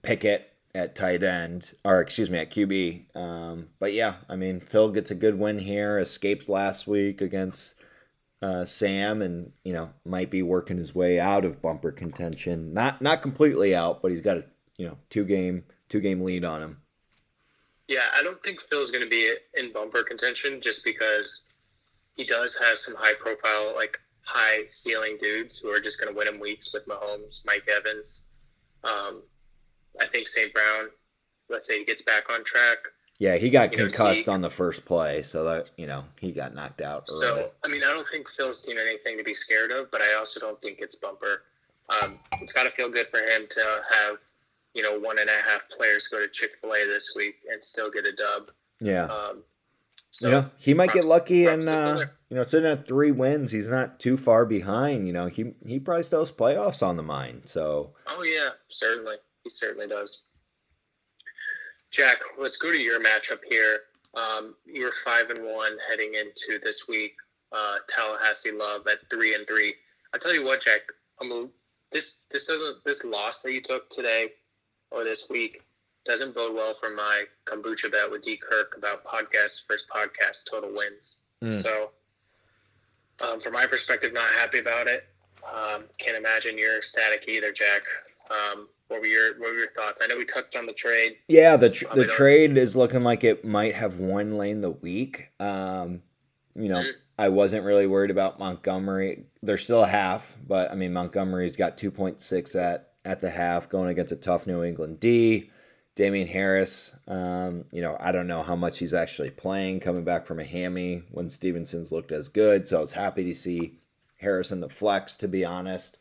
[0.00, 3.14] Pickett at tight end, or excuse me, at QB.
[3.16, 5.98] Um, but yeah, I mean, Phil gets a good win here.
[5.98, 7.74] Escaped last week against
[8.40, 12.72] uh, Sam, and you know might be working his way out of bumper contention.
[12.72, 14.44] Not not completely out, but he's got a
[14.78, 16.78] you know two game two game lead on him.
[17.88, 21.44] Yeah, I don't think Phil's going to be in bumper contention just because
[22.14, 26.16] he does have some high profile, like high ceiling dudes who are just going to
[26.16, 28.22] win him weeks with Mahomes, Mike Evans.
[28.84, 29.22] Um,
[30.00, 30.52] I think St.
[30.52, 30.88] Brown
[31.52, 32.78] let's say he gets back on track.
[33.18, 36.80] Yeah, he got concussed on the first play, so that you know he got knocked
[36.80, 37.04] out.
[37.08, 37.26] Early.
[37.26, 40.14] So I mean, I don't think Phil's seen anything to be scared of, but I
[40.14, 41.42] also don't think it's bumper.
[41.88, 44.16] Um, it's got to feel good for him to have
[44.74, 47.62] you know one and a half players go to Chick Fil A this week and
[47.62, 48.50] still get a dub.
[48.80, 49.04] Yeah.
[49.04, 49.44] Um,
[50.10, 53.12] so you know, he might props, get lucky and uh, you know, sitting at three
[53.12, 55.06] wins, he's not too far behind.
[55.06, 57.42] You know, he he probably still has playoffs on the mind.
[57.44, 57.92] So.
[58.08, 60.22] Oh yeah, certainly, he certainly does.
[61.90, 63.80] Jack, let's go to your matchup here.
[64.14, 67.14] Um, you're five and one heading into this week.
[67.52, 69.74] Uh, Tallahassee Love at three and three.
[70.14, 70.80] I tell you what, Jack,
[71.20, 71.48] I'm a,
[71.92, 74.28] this this doesn't this loss that you took today
[74.90, 75.62] or this week
[76.04, 80.70] doesn't bode well for my kombucha bet with D Kirk about podcast first podcast total
[80.74, 81.18] wins.
[81.42, 81.62] Mm.
[81.62, 81.90] So,
[83.26, 85.06] um, from my perspective, not happy about it.
[85.44, 87.82] Um, can't imagine you're ecstatic either, Jack.
[88.30, 90.00] Um, what were your what were your thoughts?
[90.02, 91.16] I know we touched on the trade.
[91.28, 95.30] Yeah, the tr- the trade is looking like it might have won lane the week.
[95.40, 96.02] Um,
[96.54, 96.90] you know, mm-hmm.
[97.18, 99.24] I wasn't really worried about Montgomery.
[99.42, 103.30] They're still a half, but I mean Montgomery's got two point six at at the
[103.30, 105.50] half going against a tough New England D.
[105.94, 110.26] Damien Harris, um, you know, I don't know how much he's actually playing coming back
[110.26, 112.66] from a hammy when Stevenson's looked as good.
[112.66, 113.78] So I was happy to see
[114.16, 115.98] Harris in the flex, to be honest.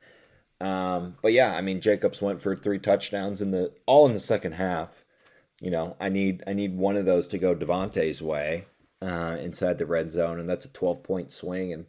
[0.61, 4.19] Um, but yeah, I mean, Jacobs went for three touchdowns in the all in the
[4.19, 5.05] second half.
[5.59, 8.65] You know, I need I need one of those to go Davante's way
[9.01, 11.73] uh, inside the red zone, and that's a twelve point swing.
[11.73, 11.85] And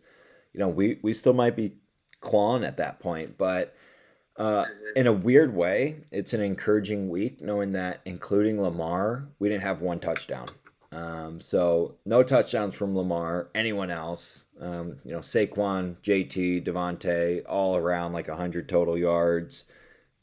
[0.52, 1.76] you know, we we still might be
[2.20, 3.74] clawing at that point, but
[4.36, 4.64] uh,
[4.96, 9.82] in a weird way, it's an encouraging week knowing that, including Lamar, we didn't have
[9.82, 10.48] one touchdown.
[10.90, 13.48] Um, so no touchdowns from Lamar.
[13.54, 14.44] Anyone else?
[14.62, 19.64] Um, you know, Saquon, JT, Davante, all around like hundred total yards.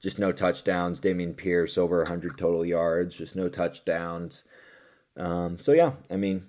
[0.01, 1.01] Just no touchdowns.
[1.01, 3.17] Dameon Pierce over hundred total yards.
[3.17, 4.45] Just no touchdowns.
[5.17, 6.45] Um, so yeah, I mean,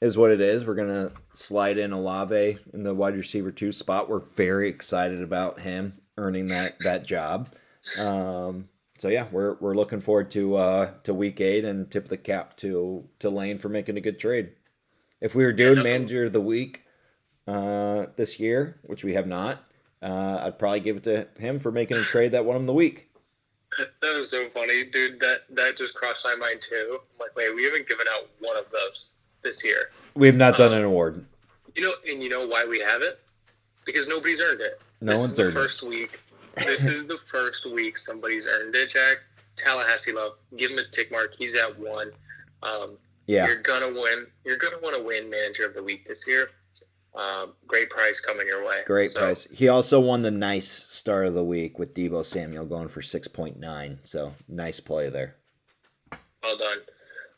[0.00, 0.64] is what it is.
[0.64, 4.08] We're gonna slide in Olave in the wide receiver two spot.
[4.08, 7.52] We're very excited about him earning that that job.
[7.98, 12.16] Um, so yeah, we're we're looking forward to uh, to week eight and tip the
[12.16, 14.50] cap to to Lane for making a good trade.
[15.20, 16.81] If we were doing yeah, manager of the week
[17.46, 19.64] uh, this year, which we have not,
[20.02, 22.74] uh, I'd probably give it to him for making a trade that won him the
[22.74, 23.08] week.
[24.02, 25.18] That was so funny, dude.
[25.20, 26.98] That that just crossed my mind too.
[27.00, 29.88] I'm like, wait, we haven't given out one of those this year.
[30.14, 31.24] We have not done um, an award.
[31.74, 33.16] You know, and you know why we haven't?
[33.86, 34.78] Because nobody's earned it.
[35.00, 35.88] No this one's earned first it.
[35.88, 36.20] week.
[36.56, 39.18] This is the first week somebody's earned it, Jack.
[39.56, 40.32] Tallahassee love.
[40.56, 41.34] Give him a tick mark.
[41.38, 42.12] He's at one.
[42.62, 43.46] Um, yeah.
[43.46, 44.26] You're gonna win.
[44.44, 46.50] You're gonna want to win manager of the week this year.
[47.14, 48.80] Um, great price coming your way.
[48.86, 49.46] Great so, price.
[49.52, 53.28] He also won the nice start of the week with Deebo Samuel going for six
[53.28, 53.98] point nine.
[54.02, 55.36] So nice play there.
[56.42, 56.78] Well done.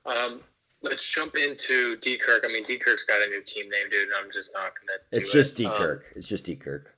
[0.06, 0.40] Um,
[0.82, 2.44] let's jump into D Kirk.
[2.44, 4.08] I mean, D Kirk's got a new team name, dude.
[4.16, 5.00] I'm just not gonna.
[5.10, 5.64] It's just it.
[5.64, 6.04] D Kirk.
[6.06, 6.94] Um, it's just D Kirk.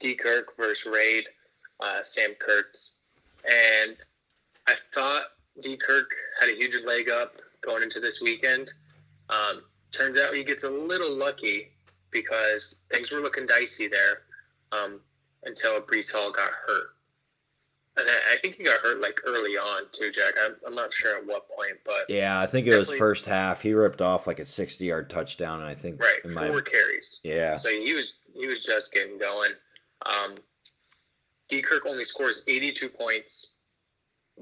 [0.00, 1.24] D Kirk versus Raid,
[1.80, 2.94] uh, Sam Kurtz,
[3.44, 3.96] and
[4.68, 5.22] I thought
[5.62, 7.34] D Kirk had a huge leg up
[7.64, 8.70] going into this weekend.
[9.30, 11.72] Um, turns out he gets a little lucky
[12.10, 14.22] because things were looking dicey there
[14.72, 15.00] um,
[15.44, 16.90] until Breece Hall got hurt.
[17.96, 20.34] And I, think he got hurt like early on too, Jack.
[20.40, 23.60] I'm, I'm not sure at what point, but yeah, I think it was first half.
[23.60, 27.18] He ripped off like a 60 yard touchdown, and I think right four my, carries.
[27.24, 29.50] Yeah, so he was he was just getting going.
[30.06, 30.36] Um,
[31.48, 31.60] D.
[31.60, 33.54] Kirk only scores 82 points,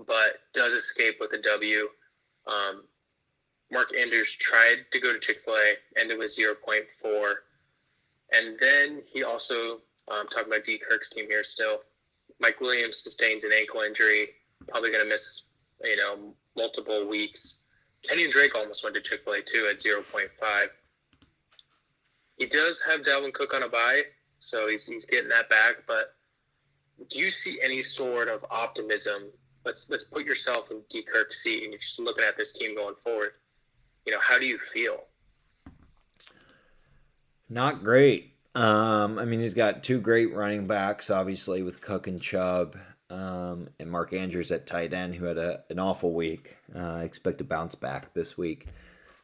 [0.06, 1.88] but does escape with a W.
[2.46, 2.82] Um,
[3.72, 7.34] Mark Andrews tried to go to Chick Fil A, ended with 0.4,
[8.32, 10.78] and then he also um, talking about D.
[10.78, 11.80] Kirk's team here still
[12.40, 14.28] Mike Williams sustains an ankle injury,
[14.68, 15.42] probably going to miss,
[15.84, 17.60] you know, multiple weeks.
[18.06, 20.28] Kenny Drake almost went to Chick Fil A too at 0.5.
[22.38, 24.02] He does have Dalvin Cook on a bye,
[24.38, 25.76] so he's he's getting that back.
[25.86, 26.14] But
[27.10, 29.30] do you see any sort of optimism?
[29.64, 31.02] Let's let's put yourself in D.
[31.02, 33.32] Kirk's seat, and you're just looking at this team going forward.
[34.04, 35.04] You know, how do you feel?
[37.48, 38.32] Not great.
[38.54, 42.76] Um, I mean, he's got two great running backs, obviously, with Cook and Chubb,
[43.10, 46.56] um, and Mark Andrews at tight end, who had a, an awful week.
[46.74, 48.66] Uh, I expect to bounce back this week.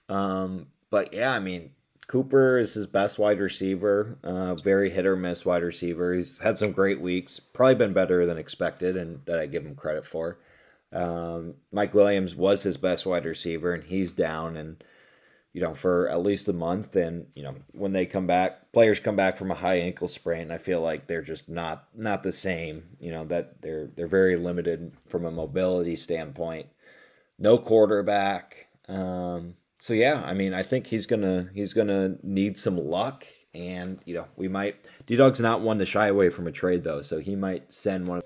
[0.09, 1.70] Um, but yeah, I mean,
[2.07, 6.12] Cooper is his best wide receiver, uh, very hit or miss wide receiver.
[6.12, 9.75] He's had some great weeks, probably been better than expected, and that I give him
[9.75, 10.39] credit for.
[10.93, 14.57] Um, Mike Williams was his best wide receiver, and he's down.
[14.59, 14.85] And
[15.53, 16.96] you know, for at least a month.
[16.96, 20.50] And you know, when they come back, players come back from a high ankle sprain.
[20.50, 22.84] I feel like they're just not not the same.
[23.00, 26.68] You know that they're they're very limited from a mobility standpoint.
[27.38, 28.68] no quarterback.
[28.88, 33.98] Um, so yeah, I mean, I think he's gonna he's gonna need some luck, and
[34.05, 34.76] you know, we might.
[35.07, 38.07] D Dog's not one to shy away from a trade though, so he might send
[38.07, 38.22] one.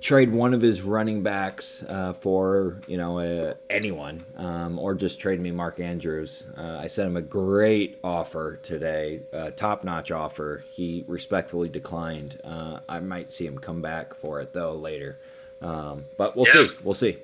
[0.00, 5.18] Trade one of his running backs uh, for you know uh, anyone, um, or just
[5.18, 6.46] trade me Mark Andrews.
[6.56, 9.22] Uh, I sent him a great offer today,
[9.56, 10.64] top notch offer.
[10.70, 12.40] He respectfully declined.
[12.44, 15.18] Uh, I might see him come back for it though later,
[15.62, 16.68] um, but we'll yeah.
[16.68, 16.70] see.
[16.84, 17.18] We'll see.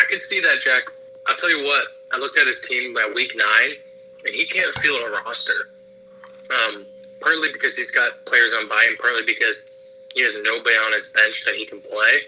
[0.00, 0.84] I can see that, Jack.
[1.26, 1.88] I'll tell you what.
[2.12, 3.76] I looked at his team by week nine,
[4.24, 5.70] and he can't field a roster.
[6.50, 6.86] Um,
[7.20, 9.66] partly because he's got players on bye, and partly because
[10.16, 12.20] he has nobody on his bench that he can play.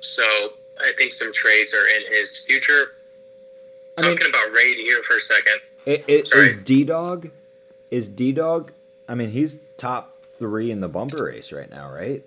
[0.00, 0.22] So
[0.78, 2.92] I think some trades are in his future.
[3.96, 5.60] I Talking mean, about Raid here for a second.
[5.86, 7.30] It, it, is D Dog?
[7.90, 8.72] Is D Dog?
[9.08, 12.22] I mean, he's top three in the bumper race right now, right?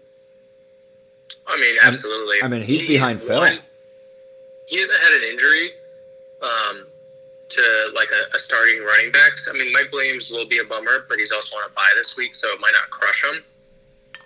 [1.46, 2.38] I mean, absolutely.
[2.44, 3.48] I mean, he's, he's behind Phil.
[4.66, 5.70] He hasn't had an injury
[6.42, 6.88] um,
[7.50, 9.34] to like a, a, starting running back.
[9.48, 12.18] I mean, Mike Williams will be a bummer, but he's also on a bye this
[12.18, 13.44] week, so it might not crush him.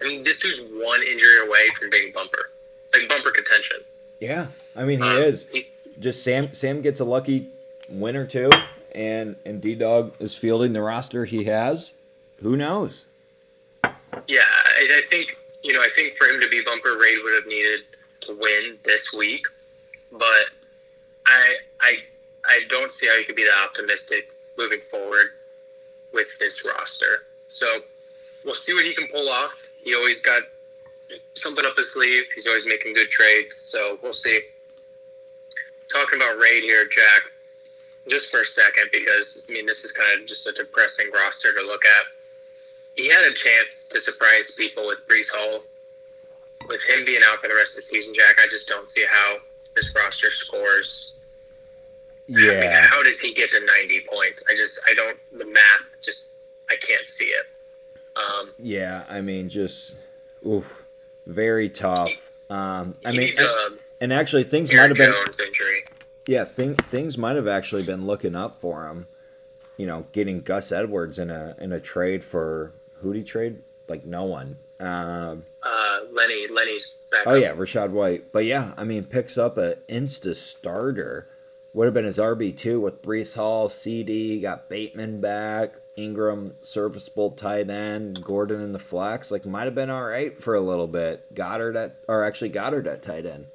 [0.02, 2.52] I mean, this dude's one injury away from being bumper,
[2.94, 3.78] like bumper contention.
[4.20, 5.48] Yeah, I mean, he um, is.
[5.52, 5.68] He,
[6.00, 6.54] Just Sam.
[6.54, 7.50] Sam gets a lucky
[7.90, 8.50] win or two,
[8.94, 11.94] and and D Dog is fielding the roster he has.
[12.42, 13.06] Who knows?
[14.28, 15.82] Yeah, I, I think you know.
[15.82, 17.82] I think for him to be bumper, Raid would have needed
[18.22, 19.46] to win this week,
[20.12, 20.50] but
[21.26, 21.98] I I
[22.48, 25.28] I don't see how you could be that optimistic moving forward
[26.14, 27.24] with this roster.
[27.48, 27.82] So
[28.44, 29.54] we'll see what he can pull off.
[29.86, 30.44] He always got
[31.36, 32.26] something up his sleeve.
[32.36, 33.56] He's always making good trades.
[33.56, 34.42] So we'll see.
[35.88, 37.32] Talking about Raid here, Jack,
[38.10, 41.54] just for a second, because I mean this is kind of just a depressing roster
[41.54, 42.06] to look at.
[42.98, 45.64] He had a chance to surprise people with Breece Hall.
[46.68, 49.06] With him being out for the rest of the season, Jack, I just don't see
[49.08, 49.38] how
[49.76, 51.14] this roster scores
[52.28, 52.52] yeah.
[52.52, 54.44] I mean, how does he get to 90 points?
[54.50, 56.26] I just, I don't, the math just,
[58.66, 59.96] yeah, I mean, just,
[60.46, 60.86] oof,
[61.28, 62.32] very tough.
[62.50, 65.14] Um, I mean, and, and, actually, things might have been.
[65.46, 65.84] injury.
[66.28, 69.06] Yeah, thing, things might have actually been looking up for him.
[69.78, 73.62] You know, getting Gus Edwards in a in a trade for who he trade?
[73.88, 74.58] Like no one.
[74.80, 77.24] Um, uh, Lenny, Lenny's back.
[77.28, 78.32] Oh yeah, Rachaad White.
[78.32, 81.28] But yeah, I mean, picks up a insta starter
[81.76, 87.70] would have been his RB2 with Breece Hall, CD, got Bateman back, Ingram, serviceable tight
[87.70, 89.32] end, Gordon in the flex.
[89.32, 91.34] Like, might have been all right for a little bit.
[91.34, 93.48] Goedert at, or actually Goedert at tight end.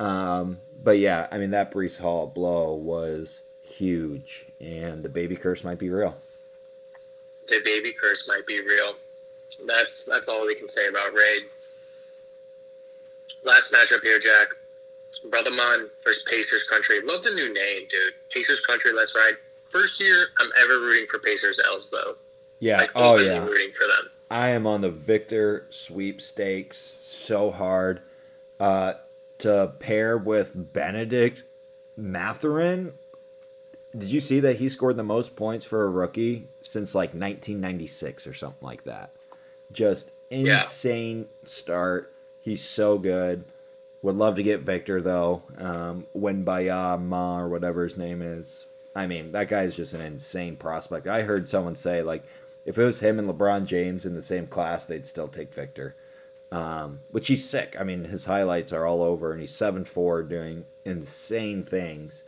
[0.00, 5.64] Um, but yeah, I mean, that Breece Hall blow was huge, and the baby curse
[5.64, 6.16] might be real.
[7.48, 8.94] The baby curse might be real.
[9.66, 11.42] That's that's all we can say about Raid.
[13.44, 14.48] Last matchup here, Jack.
[15.30, 17.00] Brother Man versus Pacers Country.
[17.04, 18.14] Love the new name, dude.
[18.30, 19.34] Pacers Country, let's ride.
[19.70, 22.16] First year I'm ever rooting for Pacers L's though.
[22.60, 22.78] Yeah.
[22.78, 23.38] Like, oh yeah.
[23.38, 24.10] Rooting for them.
[24.30, 28.02] I am on the Victor sweepstakes so hard.
[28.58, 28.94] Uh,
[29.38, 31.44] to pair with Benedict
[31.96, 32.92] Mathurin.
[33.96, 38.26] Did you see that he scored the most points for a rookie since like 1996
[38.26, 39.14] or something like that?
[39.72, 41.24] Just insane yeah.
[41.44, 42.12] start.
[42.40, 43.44] He's so good.
[44.02, 45.42] Would love to get Victor though.
[45.56, 48.66] Um, Wembanyama Ma or whatever his name is.
[48.96, 51.06] I mean, that guy is just an insane prospect.
[51.06, 52.24] I heard someone say like,
[52.64, 55.94] if it was him and LeBron James in the same class, they'd still take Victor.
[56.50, 57.76] Um, which he's sick.
[57.78, 62.22] I mean, his highlights are all over, and he's seven four doing insane things.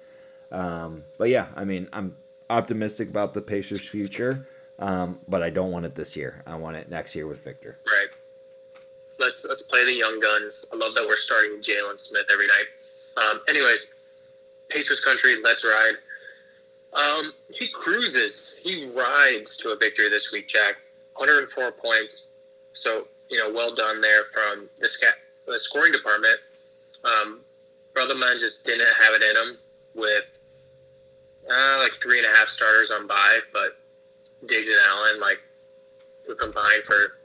[0.51, 2.16] Um, but yeah, I mean, I'm
[2.51, 4.49] optimistic about the Pacers' future,
[4.81, 6.43] um, but I don't want it this year.
[6.47, 7.79] I want it next year with Victor.
[7.87, 8.09] Right
[9.19, 10.66] let's let's play the young guns.
[10.73, 12.66] I love that we're starting Jalen Smith every night.
[13.16, 13.89] Um, anyways,
[14.69, 15.95] Pacers country, let's ride.
[16.95, 18.59] Um, he cruises.
[18.62, 20.76] He rides to a victory this week, Jack.
[21.16, 22.28] 104 points.
[22.72, 26.39] So you know, well done there from the, sca- the scoring department.
[27.05, 27.41] Um,
[27.93, 29.59] Brother Man just didn't have it in him
[29.95, 30.24] with
[31.51, 33.78] uh, like three and a half starters on bye, but
[34.47, 35.43] Diggs and Allen like
[36.26, 37.18] who combined for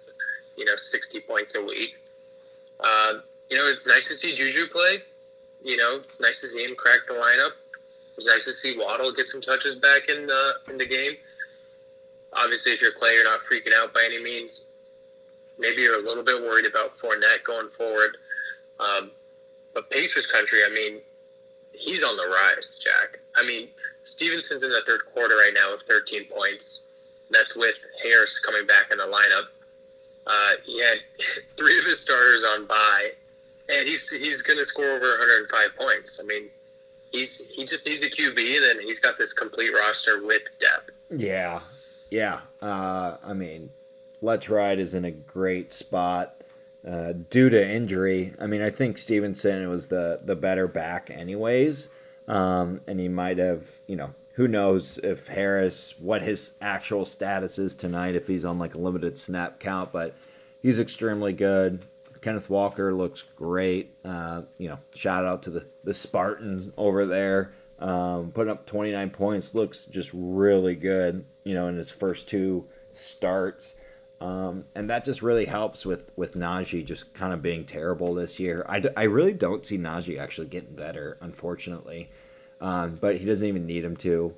[0.57, 1.95] you know, 60 points a week.
[2.80, 3.14] Uh,
[3.49, 4.97] you know, it's nice to see Juju play.
[5.64, 7.51] You know, it's nice to see him crack the lineup.
[8.18, 11.14] It's nice to see Waddle get some touches back in the in the game.
[12.34, 14.66] Obviously, if you're Clay, you're not freaking out by any means.
[15.59, 18.18] Maybe you're a little bit worried about Fournette going forward.
[18.80, 19.11] Um,
[19.74, 21.01] but Pacers country, I mean,
[21.72, 23.20] he's on the rise, Jack.
[23.36, 23.70] I mean,
[24.03, 26.84] Stevenson's in the third quarter right now with 13 points.
[27.30, 29.47] That's with Harris coming back in the lineup.
[30.26, 30.99] Uh, he had
[31.57, 33.09] three of his starters on bye,
[33.70, 36.20] and he's he's going to score over 105 points.
[36.22, 36.49] I mean,
[37.14, 40.91] he's he just needs a QB, then he's got this complete roster with depth.
[41.09, 41.61] Yeah,
[42.11, 42.41] yeah.
[42.61, 43.70] Uh, I mean,
[44.22, 46.36] Let's Ride is in a great spot.
[46.86, 51.88] Uh, due to injury, I mean, I think Stevenson was the the better back, anyways,
[52.28, 57.57] um, and he might have, you know, who knows if Harris, what his actual status
[57.57, 60.14] is tonight, if he's on like a limited snap count, but
[60.61, 61.86] he's extremely good.
[62.24, 63.96] Kenneth Walker looks great.
[64.06, 69.10] Uh, you know, shout out to the the Spartans over there, um, putting up 29
[69.10, 69.54] points.
[69.54, 71.26] Looks just really good.
[71.44, 73.76] You know, in his first two starts.
[74.22, 78.40] Um, and that just really helps with with Najee just kind of being terrible this
[78.40, 78.66] year.
[78.70, 82.10] I, d- I really don't see Najee actually getting better, unfortunately.
[82.62, 84.34] Um, but he doesn't even need him to.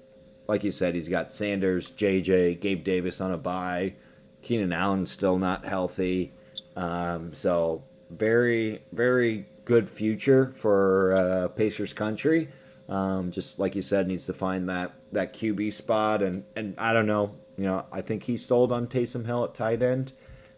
[0.48, 3.94] Like you said, he's got Sanders, JJ, Gabe Davis on a bye.
[4.42, 6.34] Keenan Allen's still not healthy.
[6.76, 12.50] Um, so very very good future for uh, Pacers country.
[12.88, 16.94] Um, just like you said, needs to find that that QB spot, and and I
[16.94, 20.14] don't know you know, I think he's sold on Taysom Hill at tight end.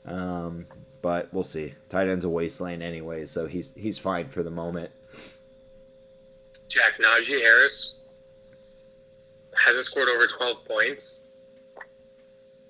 [0.05, 0.65] Um,
[1.01, 1.73] but we'll see.
[1.89, 4.91] Tight end's a wasteland anyway, so he's he's fine for the moment.
[6.67, 7.95] Jack Najee Harris
[9.55, 11.21] hasn't scored over 12 points.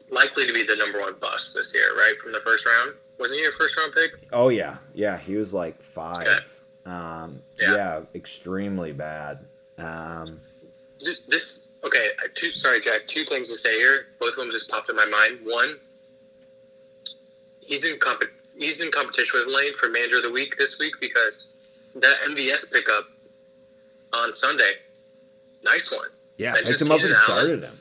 [0.10, 2.14] Likely to be the number one bust this year, right?
[2.22, 2.94] From the first round.
[3.20, 4.28] Wasn't he a first round pick?
[4.32, 5.18] Oh yeah, yeah.
[5.18, 6.28] He was like five.
[6.28, 6.46] Okay.
[6.86, 7.76] Um, yeah.
[7.76, 8.02] yeah.
[8.16, 9.40] extremely bad.
[9.78, 10.40] Um,
[11.28, 12.10] this okay.
[12.34, 13.08] Two sorry, Jack.
[13.08, 14.08] Two things to say here.
[14.20, 15.40] Both of them just popped in my mind.
[15.44, 15.80] One,
[17.60, 18.24] he's in comp-
[18.58, 21.50] he's in competition with Lane for manager of the week this week because
[21.96, 23.10] that MVS pickup
[24.14, 24.74] on Sunday,
[25.64, 26.10] nice one.
[26.38, 27.80] Yeah, picked him up and started him.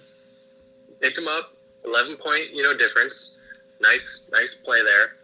[1.00, 1.52] Picked him up,
[1.84, 3.38] eleven point you know difference.
[3.80, 5.16] Nice, nice play there.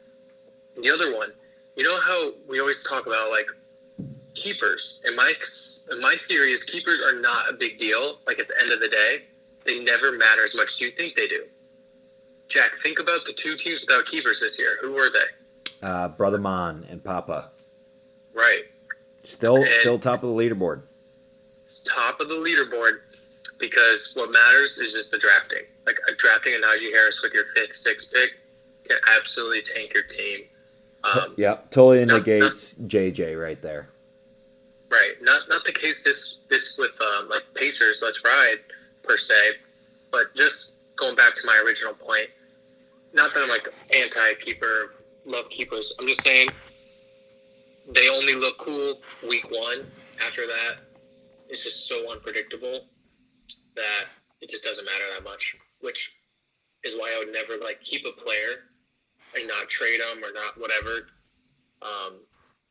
[0.81, 1.33] The other one,
[1.77, 3.47] you know how we always talk about like
[4.35, 5.01] keepers.
[5.05, 5.33] And my
[5.91, 8.19] and my theory is keepers are not a big deal.
[8.27, 9.25] Like at the end of the day,
[9.65, 11.45] they never matter as much as you think they do.
[12.49, 14.79] Jack, think about the two teams without keepers this year.
[14.83, 15.87] Who were they?
[15.87, 17.51] Uh, Brother Mon and Papa.
[18.35, 18.65] Right.
[19.25, 20.83] Still, and still top of the leaderboard.
[21.65, 23.01] It's top of the leaderboard
[23.59, 25.63] because what matters is just the drafting.
[25.87, 28.33] Like drafting a Najee Harris with your fifth, sixth pick
[28.89, 30.47] can absolutely tank your team.
[31.05, 33.89] Um, yep, totally negates not, JJ right there.
[34.91, 35.15] Right.
[35.21, 38.01] Not not the case this this with um, like Pacers.
[38.03, 38.59] Let's ride
[39.03, 39.55] per se,
[40.11, 42.29] but just going back to my original point.
[43.15, 44.95] Not that I'm like anti keeper,
[45.25, 45.93] love keepers.
[45.99, 46.49] I'm just saying
[47.93, 49.87] they only look cool week one.
[50.25, 50.77] After that,
[51.49, 52.87] it's just so unpredictable
[53.75, 54.05] that
[54.41, 55.57] it just doesn't matter that much.
[55.81, 56.15] Which
[56.85, 58.69] is why I would never like keep a player
[59.37, 61.09] and not trade him or not whatever.
[61.83, 62.21] Um,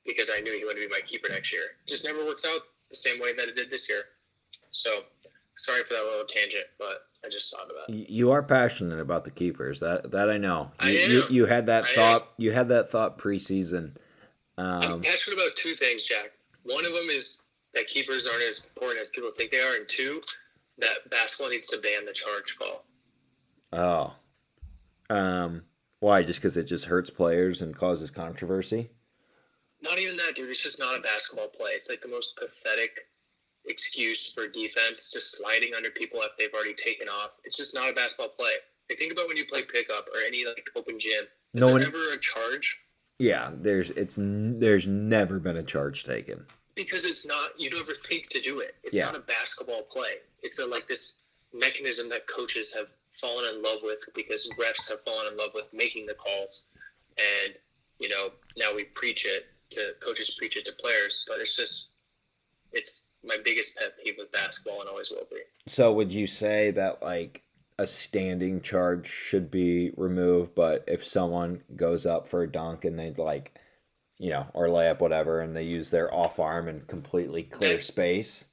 [0.05, 1.64] because I knew he would be my keeper next year.
[1.88, 4.03] Just never works out the same way that it did this year.
[4.72, 5.03] So
[5.57, 8.09] sorry for that little tangent, but I just thought about that.
[8.09, 9.80] You are passionate about the keepers.
[9.80, 10.72] That that I know.
[10.84, 11.12] You, I am.
[11.12, 12.22] You, you had that I thought.
[12.22, 12.28] Am.
[12.38, 13.95] You had that thought preseason.
[14.57, 16.32] Um, I'm passionate about two things, Jack.
[16.64, 17.43] One of them is
[17.74, 20.22] that keepers aren't as important as people think they are, and two,
[20.80, 22.84] that basketball needs to ban the charge call.
[23.74, 24.14] Oh,
[25.09, 25.62] um,
[26.02, 26.24] why?
[26.24, 28.89] Just because it just hurts players and causes controversy?
[29.84, 30.49] Not even that, dude.
[30.49, 31.72] It's just not a basketball play.
[31.72, 33.02] It's like the most pathetic
[33.66, 37.34] excuse for defense, just sliding under people if they've already taken off.
[37.43, 38.54] It's just not a basketball play.
[38.89, 41.26] Like, think about when you play pickup or any like open gym.
[41.54, 42.82] Is no there one, ever a charge?
[43.20, 47.52] Yeah, there's it's there's never been a charge taken because it's not.
[47.60, 48.74] You don't ever think to do it.
[48.84, 49.06] It's yeah.
[49.06, 50.16] not a basketball play.
[50.41, 51.20] It's a like this
[51.54, 55.70] mechanism that coaches have fallen in love with because refs have fallen in love with
[55.74, 56.64] making the calls,
[57.18, 57.55] and
[57.99, 61.89] you know now we preach it to coaches preach it to players, but it's just
[62.72, 65.41] it's my biggest pet peeve with basketball and always will be.
[65.68, 67.43] So would you say that like
[67.78, 72.97] a standing charge should be removed, but if someone goes up for a dunk and
[72.97, 73.59] they'd like
[74.22, 77.88] you know, or layup, whatever, and they use their off arm and completely clear that's,
[77.88, 78.45] space.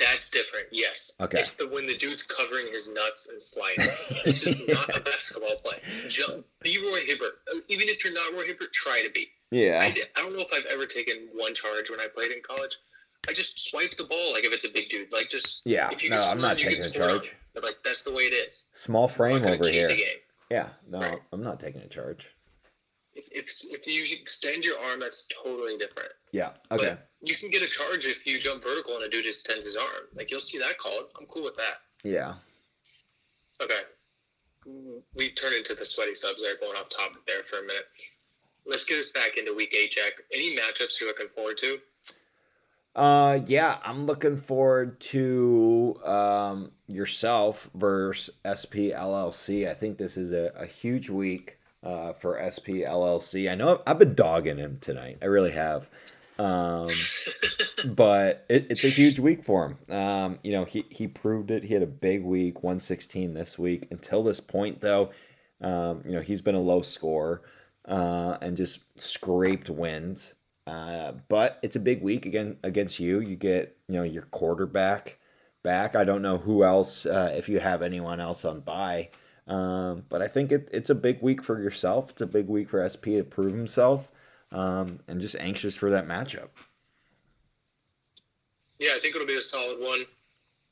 [0.00, 1.12] That's different, yes.
[1.20, 1.40] Okay.
[1.40, 3.76] It's the when the dude's covering his nuts and sliding.
[4.26, 5.76] It's just not a basketball play.
[6.08, 7.40] Jump, be Roy Hibbert.
[7.54, 9.28] Uh, even if you're not Roy Hibbert, try to be.
[9.50, 9.78] Yeah.
[9.82, 12.76] I, I don't know if I've ever taken one charge when I played in college.
[13.28, 15.12] I just swipe the ball like if it's a big dude.
[15.12, 15.90] Like just yeah.
[15.92, 17.34] If you no, I'm not taking a charge.
[17.62, 18.66] Like that's the way it is.
[18.74, 19.90] Small frame over here.
[20.50, 20.68] Yeah.
[20.88, 21.20] No, right.
[21.32, 22.26] I'm not taking a charge.
[23.30, 26.10] If, if you extend your arm, that's totally different.
[26.32, 26.50] Yeah.
[26.70, 26.90] Okay.
[26.90, 29.76] But you can get a charge if you jump vertical and a dude extends his
[29.76, 30.06] arm.
[30.14, 31.04] Like you'll see that called.
[31.18, 31.78] I'm cool with that.
[32.02, 32.34] Yeah.
[33.62, 33.80] Okay.
[35.14, 37.86] We turned into the sweaty subs there, going off topic there for a minute
[38.66, 40.12] let's get us back into week eight, Jack.
[40.32, 41.78] Any matchups you're looking forward to?
[42.94, 49.68] Uh, yeah, I'm looking forward to um, yourself versus SPLLC.
[49.68, 53.50] I think this is a, a huge week uh, for SPLLC.
[53.50, 55.18] I know I've been dogging him tonight.
[55.22, 55.90] I really have.
[56.38, 56.88] Um,
[57.86, 59.94] but it, it's a huge week for him.
[59.94, 61.64] Um, you know, he, he proved it.
[61.64, 63.86] He had a big week, 116 this week.
[63.90, 65.10] Until this point, though,
[65.60, 67.42] um, you know, he's been a low scorer
[67.86, 70.34] uh, and just scraped wins.
[70.66, 73.20] Uh, but it's a big week again against you.
[73.20, 75.18] You get you know your quarterback
[75.62, 75.96] back.
[75.96, 79.10] I don't know who else uh, if you have anyone else on bye.
[79.46, 82.10] Um, but I think it, it's a big week for yourself.
[82.10, 84.08] It's a big week for SP to prove himself,
[84.52, 86.48] um, and just anxious for that matchup.
[88.78, 90.04] Yeah, I think it'll be a solid one.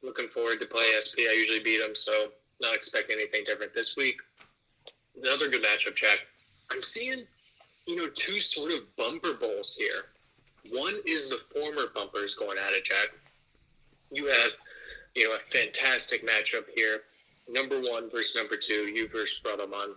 [0.02, 1.26] Looking forward to play SP.
[1.28, 2.12] I usually beat him, so
[2.60, 4.20] not expecting anything different this week.
[5.22, 6.20] Another good matchup, Jack.
[6.70, 7.24] I'm seeing
[7.88, 10.04] you know, two sort of bumper bowls here.
[10.78, 13.08] One is the former bumpers going at it, Jack.
[14.12, 14.50] You have,
[15.16, 17.00] you know, a fantastic matchup here.
[17.48, 19.94] Number one versus number two, you versus Brotherman.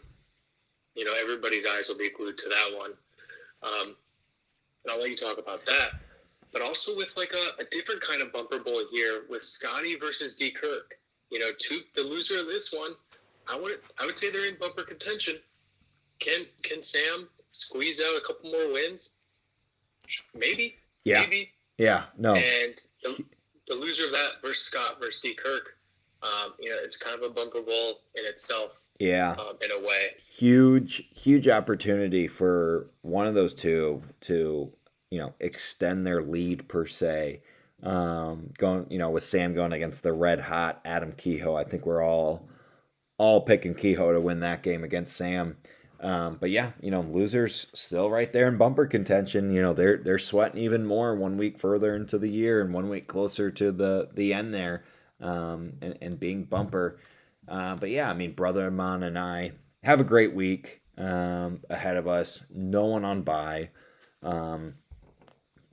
[0.96, 2.92] You know, everybody's eyes will be glued to that one.
[3.64, 3.96] Um,
[4.84, 5.92] and I'll let you talk about that.
[6.52, 10.36] But also with like a, a different kind of bumper bowl here with Scotty versus
[10.36, 10.96] D Kirk.
[11.30, 12.92] You know, two the loser of this one,
[13.50, 15.36] I would I would say they're in bumper contention.
[16.20, 19.14] Can can Sam squeeze out a couple more wins?
[20.36, 20.76] Maybe.
[21.06, 21.22] Yeah.
[21.22, 21.52] Maybe.
[21.78, 22.04] Yeah.
[22.18, 22.34] No.
[22.34, 23.24] And the,
[23.68, 25.78] the loser of that versus Scott versus D Kirk,
[26.24, 28.72] um, you know, it's kind of a bumper bowl in itself.
[29.00, 29.32] Yeah.
[29.32, 30.10] Um, in a way.
[30.24, 34.72] Huge, huge opportunity for one of those two to,
[35.10, 37.42] you know, extend their lead per se.
[37.82, 41.86] Um, going, you know, with Sam going against the red hot Adam Kehoe, I think
[41.86, 42.48] we're all
[43.18, 45.58] all picking Kehoe to win that game against Sam.
[46.00, 49.52] Um, but yeah, you know, losers still right there in bumper contention.
[49.52, 52.90] You know, they're they're sweating even more one week further into the year and one
[52.90, 54.84] week closer to the the end there,
[55.22, 57.00] um, and, and being bumper.
[57.48, 59.54] Uh, but yeah, I mean, brother Amon and I
[59.84, 62.44] have a great week um, ahead of us.
[62.50, 63.70] No one on bye,
[64.24, 64.76] um,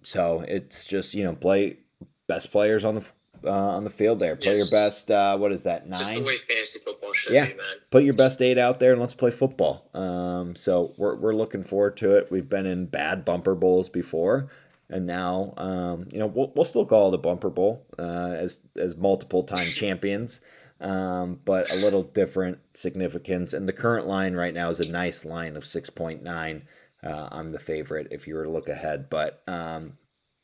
[0.02, 1.78] so it's just you know play
[2.26, 3.04] best players on the
[3.44, 4.36] uh, on the field there.
[4.36, 5.10] Play your best.
[5.10, 5.88] Uh, what is that?
[5.88, 6.00] Nine.
[6.00, 7.46] Just the way fantasy football should yeah.
[7.46, 7.66] be, man.
[7.90, 9.88] Put your best eight out there and let's play football.
[9.94, 12.30] Um, so we're we're looking forward to it.
[12.30, 14.50] We've been in bad bumper bowls before,
[14.90, 18.60] and now um, you know we'll, we'll still call it a bumper bowl uh, as
[18.76, 20.40] as multiple time champions.
[20.80, 23.52] Um, but a little different significance.
[23.52, 26.62] And the current line right now is a nice line of 6.9.
[27.02, 29.98] Uh, I'm the favorite if you were to look ahead, but um,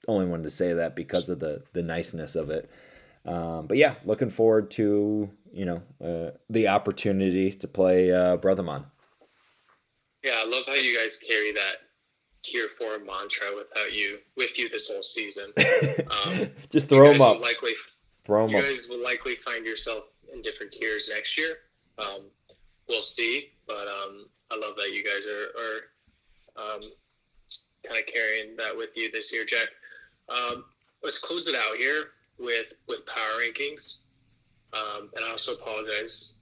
[0.08, 2.70] only wanted to say that because of the the niceness of it.
[3.24, 8.86] Um, but yeah, looking forward to you know uh, the opportunity to play uh, Brotherman.
[10.22, 11.76] Yeah, I love how you guys carry that
[12.44, 15.52] tier four mantra without you with you this whole season.
[16.26, 17.40] Um, Just throw them up.
[17.40, 17.72] Likely,
[18.24, 18.62] throw them up.
[18.62, 21.56] you guys will likely find yourself in different tiers next year.
[21.98, 22.22] Um,
[22.88, 26.82] we'll see, but um, I love that you guys are, are um,
[27.86, 29.68] kind of carrying that with you this year, Jack.
[30.28, 30.64] Um,
[31.02, 33.98] let's close it out here with with power rankings.
[34.72, 36.34] Um, and I also apologize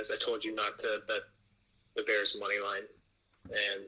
[0.00, 1.20] as I told you not to bet
[1.94, 2.82] the Bears money line,
[3.50, 3.84] and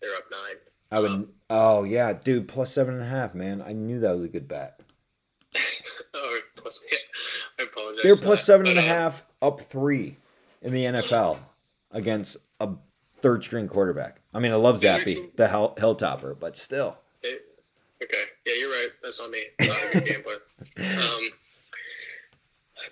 [0.00, 0.56] they're up nine.
[0.92, 1.28] I would.
[1.48, 3.62] Oh yeah, dude, plus seven and a half, man.
[3.62, 4.80] I knew that was a good bet.
[6.14, 6.98] oh, plus, yeah,
[7.58, 8.02] I apologize.
[8.02, 10.18] They're plus seven and a uh, half, up three
[10.60, 11.38] in the NFL
[11.90, 12.68] against a
[13.20, 14.20] third string quarterback.
[14.34, 16.98] I mean, I love Zappe, the hell, Hilltopper, but still.
[17.24, 18.24] Okay.
[18.46, 18.88] Yeah, you're right.
[19.02, 19.44] That's on me.
[19.60, 20.22] Not a good game.
[20.78, 21.28] Um,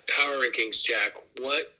[0.07, 1.13] power rankings, Jack.
[1.39, 1.77] What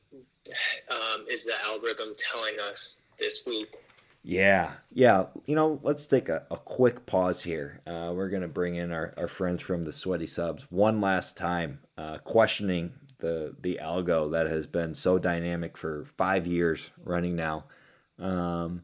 [0.91, 3.73] um, is the algorithm telling us this week?
[4.23, 5.27] Yeah, yeah.
[5.47, 7.81] You know, let's take a, a quick pause here.
[7.87, 11.37] Uh, we're going to bring in our, our friends from the Sweaty Subs one last
[11.37, 17.35] time, uh, questioning the the algo that has been so dynamic for five years running
[17.35, 17.65] now.
[18.19, 18.83] Um,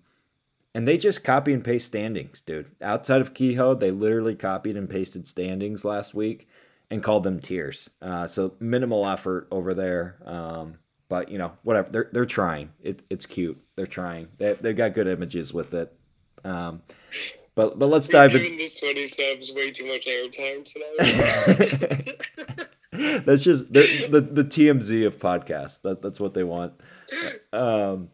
[0.74, 2.72] and they just copy and paste standings, dude.
[2.82, 6.48] Outside of Kehoe, they literally copied and pasted standings last week
[6.90, 7.90] and called them tiers.
[8.02, 10.18] Uh, so minimal effort over there.
[10.26, 10.80] Um,
[11.10, 11.90] but you know, whatever.
[11.92, 12.72] They're they're trying.
[12.82, 13.62] It, it's cute.
[13.78, 14.28] They're trying.
[14.40, 15.94] They they've got good images with it.
[16.44, 16.82] Um,
[17.56, 18.58] but but let's dive in.
[18.58, 22.18] The sweaty subs way too much airtime tonight.
[23.26, 25.82] that's just the, the the TMZ of podcasts.
[25.84, 26.74] That that's what they want.
[27.54, 28.10] Um,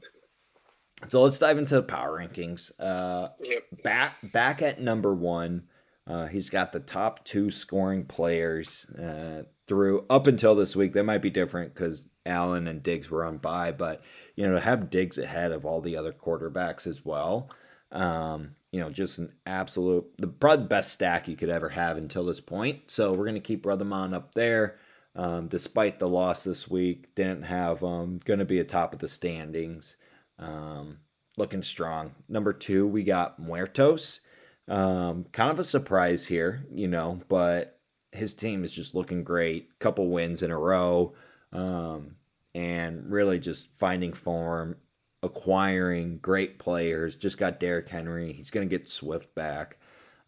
[1.07, 2.71] so let's dive into the power rankings.
[2.77, 3.63] Uh, yep.
[3.83, 5.63] Back back at number one,
[6.05, 10.91] uh, he's got the top two scoring players uh, through up until this week.
[10.91, 14.01] They might be different because Allen and Diggs were on bye, but
[14.35, 17.49] you know to have Diggs ahead of all the other quarterbacks as well.
[17.91, 22.25] Um, you know, just an absolute, the probably best stack you could ever have until
[22.25, 22.89] this point.
[22.89, 24.77] So we're going to keep Ruthermont up there.
[25.15, 29.07] Um, despite the loss this week, didn't have um, going to be atop of the
[29.07, 29.95] standings.
[30.39, 30.97] Um,
[31.37, 32.15] looking strong.
[32.27, 34.21] Number two, we got Muertos.
[34.67, 37.79] Um, kind of a surprise here, you know, but
[38.11, 39.77] his team is just looking great.
[39.79, 41.13] Couple wins in a row,
[41.51, 42.15] um,
[42.55, 44.75] and really just finding form
[45.21, 47.15] acquiring great players.
[47.15, 48.33] Just got Derrick Henry.
[48.33, 49.77] He's going to get Swift back.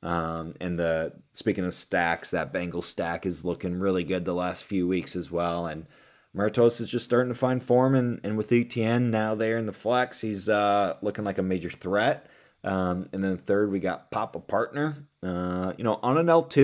[0.02, 4.64] Um, and the speaking of stacks, that Bengal stack is looking really good the last
[4.64, 5.66] few weeks as well.
[5.68, 5.88] And
[6.34, 9.74] Muertos is just starting to find form, and, and with ETN now there in the
[9.74, 12.28] flex, he's uh, looking like a major threat.
[12.64, 14.98] Um, and then third, we got Papa Partner.
[15.24, 16.56] Uh, you know, on an L2,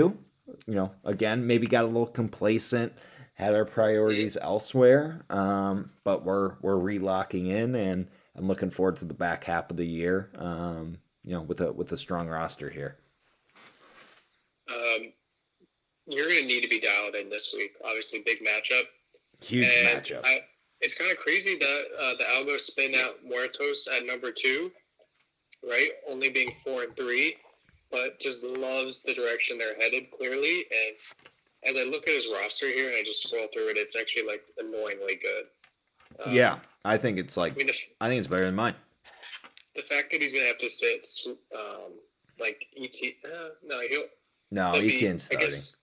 [0.68, 2.92] you know, again, maybe got a little complacent,
[3.34, 5.26] had our priorities elsewhere.
[5.30, 9.78] Um, but we're we're relocking in and I'm looking forward to the back half of
[9.78, 10.30] the year.
[10.36, 12.98] Um, you know, with a with a strong roster here.
[14.70, 15.12] Um,
[16.08, 17.74] you're going to need to be dialed in this week.
[17.86, 18.84] Obviously, big matchup.
[19.42, 20.22] Huge and matchup.
[20.24, 20.40] I,
[20.82, 24.72] it's kind of crazy that uh, the Algo spin out Muertos at number two,
[25.64, 25.90] right?
[26.10, 27.36] Only being four and three,
[27.92, 30.66] but just loves the direction they're headed clearly.
[30.72, 30.96] And
[31.68, 34.24] as I look at his roster here and I just scroll through it, it's actually
[34.28, 36.26] like annoyingly good.
[36.26, 38.76] Um, yeah, I think it's like I, mean, the, I think it's better than mine.
[39.76, 41.08] The fact that he's gonna have to sit
[41.56, 41.94] um,
[42.40, 42.96] like ET,
[43.26, 44.04] uh, no, he'll
[44.52, 45.48] no ETN's starting.
[45.48, 45.78] Guess,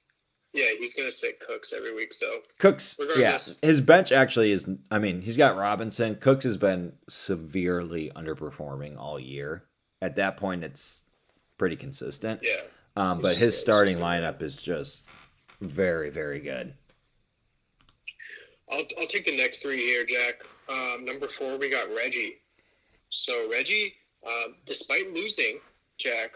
[0.53, 2.13] yeah, he's gonna sit Cooks every week.
[2.13, 2.27] So
[2.59, 4.69] Cooks, yeah, his bench actually is.
[4.91, 6.17] I mean, he's got Robinson.
[6.17, 9.65] Cooks has been severely underperforming all year.
[10.03, 11.03] At that point, it's
[11.57, 12.41] pretty consistent.
[12.43, 12.63] Yeah.
[12.97, 15.05] Um, but his starting lineup is just
[15.61, 16.75] very, very good.
[18.71, 20.45] I'll, I'll take the next three here, Jack.
[20.69, 22.37] Um, number four, we got Reggie.
[23.11, 23.95] So Reggie,
[24.27, 25.59] uh, despite losing,
[25.97, 26.33] Jack,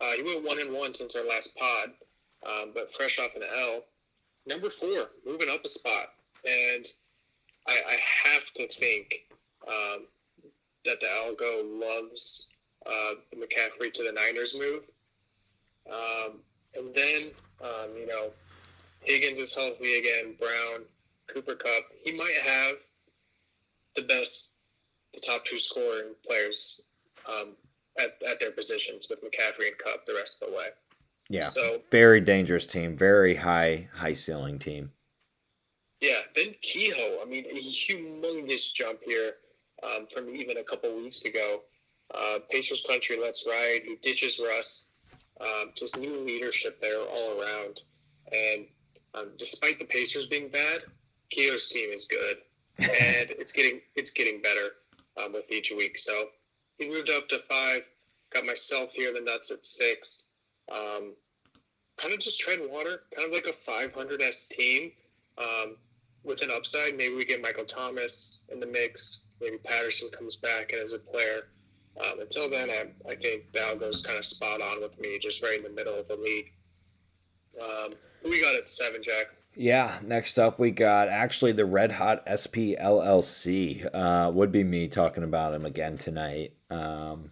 [0.00, 1.90] uh, he went one and one since our last pod,
[2.46, 3.82] um, but fresh off an L.
[4.46, 6.14] Number four, moving up a spot,
[6.44, 6.86] and
[7.66, 9.26] I, I have to think
[9.66, 10.06] um,
[10.84, 12.48] that the Algo loves
[12.86, 14.88] uh, the McCaffrey to the Niners move.
[15.90, 16.38] Um,
[16.76, 18.30] and then, um, you know,
[19.06, 20.34] Higgins is healthy again.
[20.38, 20.84] Brown,
[21.32, 21.84] Cooper Kupp.
[22.04, 22.74] he might have
[23.94, 24.54] the best,
[25.14, 26.82] the top two scoring players
[27.28, 27.52] um,
[27.98, 30.66] at, at their positions with McCaffrey and Cup the rest of the way.
[31.28, 31.48] Yeah.
[31.48, 34.92] So very dangerous team, very high high ceiling team.
[36.00, 36.20] Yeah.
[36.34, 39.34] Then Kehoe, I mean, a humongous jump here
[39.82, 41.62] um, from even a couple weeks ago.
[42.14, 43.80] Uh, Pacers country, let's ride.
[43.84, 44.88] He ditches Russ.
[45.40, 47.82] Um, just new leadership there all around.
[48.32, 48.66] And
[49.16, 50.82] um, despite the Pacers being bad,
[51.30, 52.36] Kehoe's team is good,
[52.78, 54.70] and it's getting it's getting better
[55.22, 55.98] um, with each week.
[55.98, 56.28] So
[56.78, 57.82] he moved up to five.
[58.30, 60.28] Got myself here, in the nuts at six.
[60.70, 61.14] Um,
[61.96, 64.90] kind of just tread water, kind of like a 500 s team
[65.38, 65.76] um,
[66.24, 66.96] with an upside.
[66.96, 69.22] Maybe we get Michael Thomas in the mix.
[69.40, 71.48] Maybe Patterson comes back and as a player.
[72.00, 75.56] Um, until then, I, I think Balgo's kind of spot on with me, just right
[75.56, 76.52] in the middle of the league.
[77.62, 77.94] Um,
[78.28, 79.26] we got at seven, Jack?
[79.54, 83.88] Yeah, next up we got actually the Red Hot SPLLC.
[83.92, 86.52] Uh, would be me talking about him again tonight.
[86.70, 87.30] Um,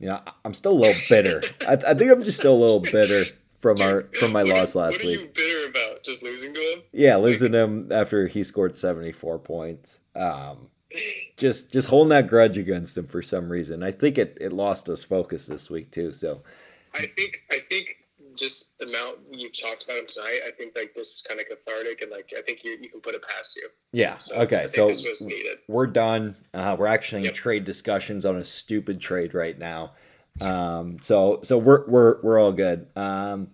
[0.00, 1.42] you know, I'm still a little bitter.
[1.68, 3.24] I, I, think I'm just still a little bitter
[3.60, 5.18] from our from my loss last week.
[5.18, 6.02] What are you bitter about?
[6.02, 6.82] Just losing to him?
[6.92, 10.00] Yeah, losing him after he scored 74 points.
[10.14, 10.68] Um,
[11.36, 13.82] just just holding that grudge against him for some reason.
[13.82, 16.12] I think it, it lost us focus this week too.
[16.12, 16.42] So
[16.94, 18.05] I think I think
[19.30, 22.30] you've talked about him tonight, I think like this is kind of cathartic, and like
[22.36, 23.68] I think you you can put it past you.
[23.92, 24.18] Yeah.
[24.18, 24.66] So okay.
[24.68, 24.90] So
[25.68, 26.36] we're done.
[26.54, 27.30] Uh, we're actually yep.
[27.30, 29.92] in trade discussions on a stupid trade right now.
[30.40, 32.86] Um, so so we're we're we're all good.
[32.96, 33.48] Um,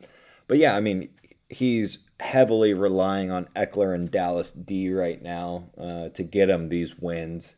[0.47, 1.09] but yeah, I mean,
[1.49, 6.99] he's heavily relying on Ekeler and Dallas D right now uh, to get him these
[6.99, 7.57] wins.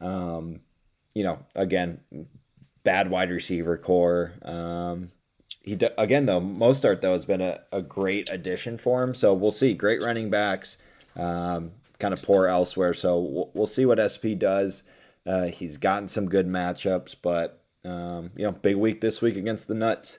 [0.00, 0.60] Um,
[1.14, 2.00] you know, again,
[2.82, 4.32] bad wide receiver core.
[4.42, 5.10] Um,
[5.64, 9.14] he again though Mostert though has been a, a great addition for him.
[9.14, 9.72] So we'll see.
[9.72, 10.76] Great running backs,
[11.16, 12.92] um, kind of poor elsewhere.
[12.92, 14.82] So we'll, we'll see what SP does.
[15.26, 19.66] Uh, he's gotten some good matchups, but um, you know, big week this week against
[19.66, 20.18] the Nuts.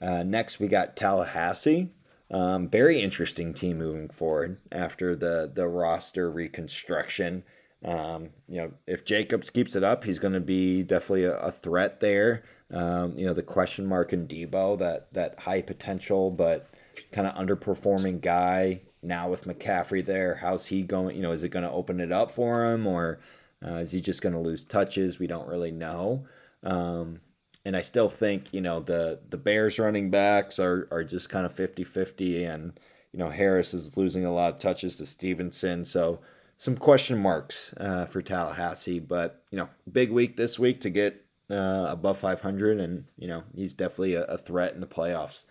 [0.00, 1.90] Uh, next we got Tallahassee.
[2.30, 7.44] Um, very interesting team moving forward after the the roster reconstruction.
[7.84, 11.52] Um, you know, if Jacobs keeps it up, he's going to be definitely a, a
[11.52, 12.42] threat there.
[12.72, 16.68] Um, you know, the question mark in Deebo, that that high potential but
[17.12, 18.82] kind of underperforming guy.
[19.02, 21.16] Now with McCaffrey there, how's he going?
[21.16, 23.20] You know, is it going to open it up for him, or
[23.64, 25.18] uh, is he just going to lose touches?
[25.18, 26.26] We don't really know.
[26.64, 27.20] Um,
[27.64, 31.46] and I still think you know the the Bears running backs are are just kind
[31.46, 32.80] of 50-50 and
[33.12, 36.20] you know Harris is losing a lot of touches to Stevenson, so
[36.56, 38.98] some question marks uh, for Tallahassee.
[38.98, 43.44] But you know, big week this week to get uh, above 500, and you know
[43.54, 45.44] he's definitely a, a threat in the playoffs.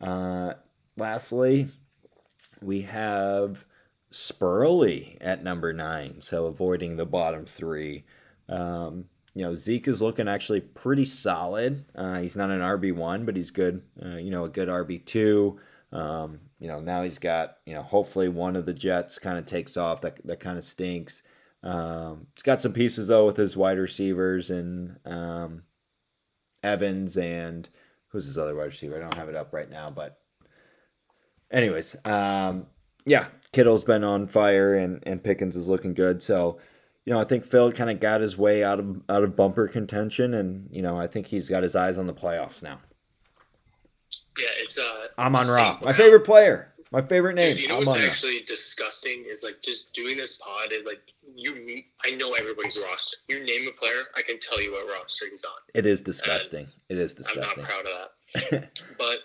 [0.00, 0.54] Uh,
[0.96, 1.68] lastly,
[2.62, 3.64] we have
[4.10, 8.04] Spurley at number nine, so avoiding the bottom three.
[8.48, 11.84] Um, you know, Zeke is looking actually pretty solid.
[11.94, 13.82] Uh, he's not an RB one, but he's good.
[14.02, 15.60] Uh, you know, a good RB two.
[15.92, 19.46] Um, you know, now he's got, you know, hopefully one of the Jets kind of
[19.46, 20.00] takes off.
[20.00, 21.22] That, that kind of stinks.
[21.62, 25.62] Um, he's got some pieces, though, with his wide receivers and um,
[26.62, 27.68] Evans and
[28.08, 28.96] who's his other wide receiver?
[28.96, 30.20] I don't have it up right now, but
[31.50, 32.66] anyways, um,
[33.04, 36.22] yeah, Kittle's been on fire and, and Pickens is looking good.
[36.22, 36.58] So,
[37.04, 39.66] you know, I think Phil kind of got his way out of out of bumper
[39.66, 42.80] contention, and you know, I think he's got his eyes on the playoffs now.
[44.38, 45.06] Yeah, it's uh.
[45.18, 47.56] Amon Ra, my favorite player, my favorite name.
[47.56, 51.02] Dude, you know what's actually disgusting is like just doing this pod is like
[51.34, 51.82] you.
[52.04, 53.16] I know everybody's roster.
[53.28, 55.52] You name a player, I can tell you what roster he's on.
[55.74, 56.66] It is disgusting.
[56.88, 57.42] And it is disgusting.
[57.42, 58.70] I'm not proud of that.
[58.98, 59.18] but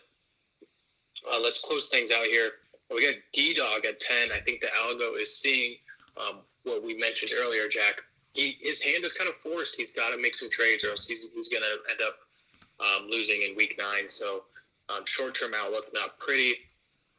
[1.31, 2.49] uh, let's close things out here.
[2.93, 4.31] We got D Dog at ten.
[4.31, 5.75] I think the algo is seeing
[6.17, 8.01] um, what we mentioned earlier, Jack.
[8.33, 9.75] He, his hand is kind of forced.
[9.75, 12.15] He's got to make some trades, or else he's, he's going to end up
[12.79, 14.09] um, losing in week nine.
[14.09, 14.43] So
[14.89, 16.55] um, short term outlook, not pretty.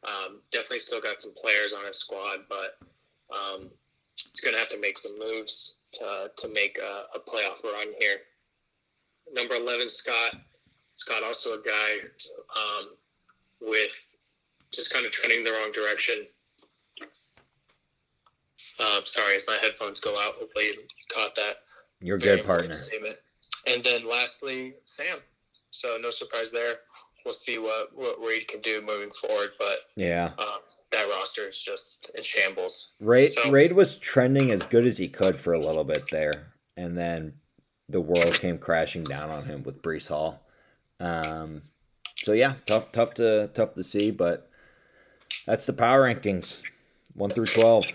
[0.05, 2.77] Um, definitely still got some players on his squad, but
[3.33, 3.69] um,
[4.15, 7.87] he's going to have to make some moves to, to make a, a, playoff run
[7.99, 8.17] here.
[9.33, 10.35] Number 11, Scott.
[10.95, 12.07] Scott, also a guy
[12.55, 12.89] um,
[13.61, 13.91] with
[14.71, 16.25] just kind of trending the wrong direction.
[18.79, 20.83] Uh, sorry, as my headphones go out, hopefully you
[21.13, 21.57] caught that.
[21.99, 22.71] You're good, partner.
[22.71, 23.15] Statement.
[23.67, 25.17] And then lastly, Sam.
[25.71, 26.75] So no surprise there
[27.25, 29.49] we'll see what what Reid can do moving forward.
[29.59, 30.59] But yeah, um,
[30.91, 32.91] that roster is just in shambles.
[33.01, 36.53] Reid so, Reid was trending as good as he could for a little bit there,
[36.77, 37.33] and then
[37.89, 40.45] the world came crashing down on him with Breece Hall.
[40.99, 41.63] Um,
[42.15, 44.49] so yeah, tough tough to tough to see, but
[45.45, 46.61] that's the power rankings,
[47.13, 47.85] one through twelve.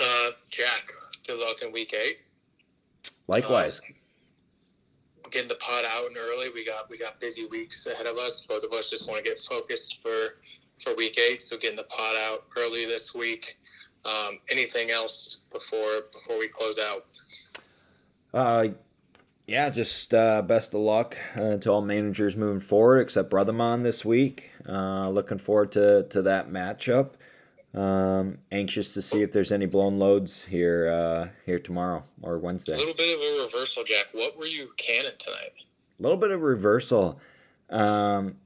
[0.00, 0.92] Uh, Jack,
[1.26, 2.18] good luck in week eight.
[3.26, 3.80] Likewise.
[3.80, 3.92] Uh,
[5.30, 6.48] getting the pot out and early.
[6.54, 8.44] We got we got busy weeks ahead of us.
[8.46, 10.36] Both of us just want to get focused for
[10.82, 11.42] for week eight.
[11.42, 13.58] So getting the pot out early this week.
[14.04, 17.06] Um, anything else before before we close out?
[18.32, 18.68] Uh,
[19.46, 24.04] yeah, just uh, best of luck uh, to all managers moving forward, except Brotherman this
[24.04, 24.52] week.
[24.68, 27.10] Uh, looking forward to to that matchup.
[27.72, 32.74] Um, anxious to see if there's any blown loads here uh, here tomorrow or Wednesday.
[32.74, 34.06] A little bit of a reversal, Jack.
[34.12, 35.52] What were you canning tonight?
[35.98, 37.20] A little bit of reversal.
[37.68, 38.36] Um,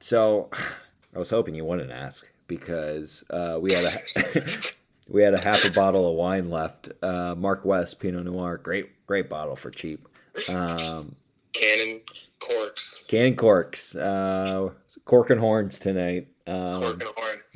[0.00, 0.50] so
[1.14, 4.42] I was hoping you wouldn't ask because uh, we had a
[5.08, 6.90] we had a half a bottle of wine left.
[7.02, 10.06] Uh, Mark West Pinot Noir, great great bottle for cheap.
[10.50, 11.16] Um,
[11.54, 12.00] Cannon
[12.38, 13.02] corks.
[13.08, 13.94] Cannon corks.
[13.94, 14.70] Uh,
[15.04, 16.28] cork and horns tonight.
[16.46, 17.00] Um,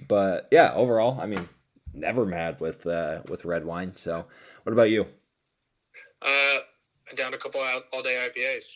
[0.08, 1.48] but yeah, overall, I mean,
[1.92, 3.92] never mad with uh, with red wine.
[3.96, 4.26] So,
[4.62, 5.06] what about you?
[6.22, 6.58] Uh,
[7.14, 7.60] down a couple
[7.92, 8.66] all day IPAs.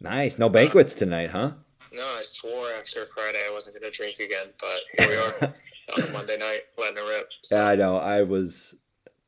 [0.00, 0.38] Nice.
[0.38, 1.52] No banquets uh, tonight, huh?
[1.92, 5.54] No, I swore after Friday I wasn't going to drink again, but here we are
[5.96, 7.28] on a Monday night, letting it rip.
[7.42, 7.56] So.
[7.56, 7.98] Yeah, I know.
[7.98, 8.74] I was,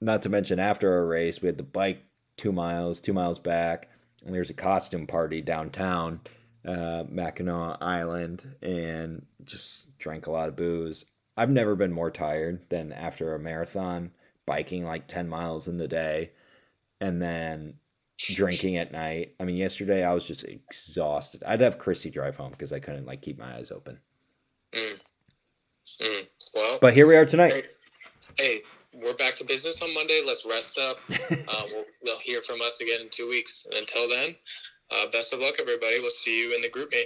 [0.01, 2.03] not to mention after our race, we had the bike
[2.37, 3.89] two miles, two miles back,
[4.25, 6.21] and there's a costume party downtown
[6.67, 11.05] uh, Mackinac Island and just drank a lot of booze.
[11.37, 14.11] I've never been more tired than after a marathon,
[14.47, 16.33] biking like 10 miles in the day,
[17.01, 17.75] and then
[18.19, 19.35] drinking at night.
[19.39, 21.43] I mean, yesterday I was just exhausted.
[21.47, 23.99] I'd have Chrissy drive home because I couldn't like keep my eyes open.
[24.73, 25.01] Mm.
[26.01, 26.27] Mm.
[26.55, 27.69] Well, but here we are tonight.
[28.39, 28.63] Hey,
[28.95, 30.23] we're back to business on Monday.
[30.27, 30.97] Let's rest up.
[31.11, 33.67] uh, we'll, they'll hear from us again in two weeks.
[33.67, 34.35] And until then,
[34.91, 36.01] Uh, best of luck, everybody.
[36.01, 37.03] We'll see you in the GroupMe.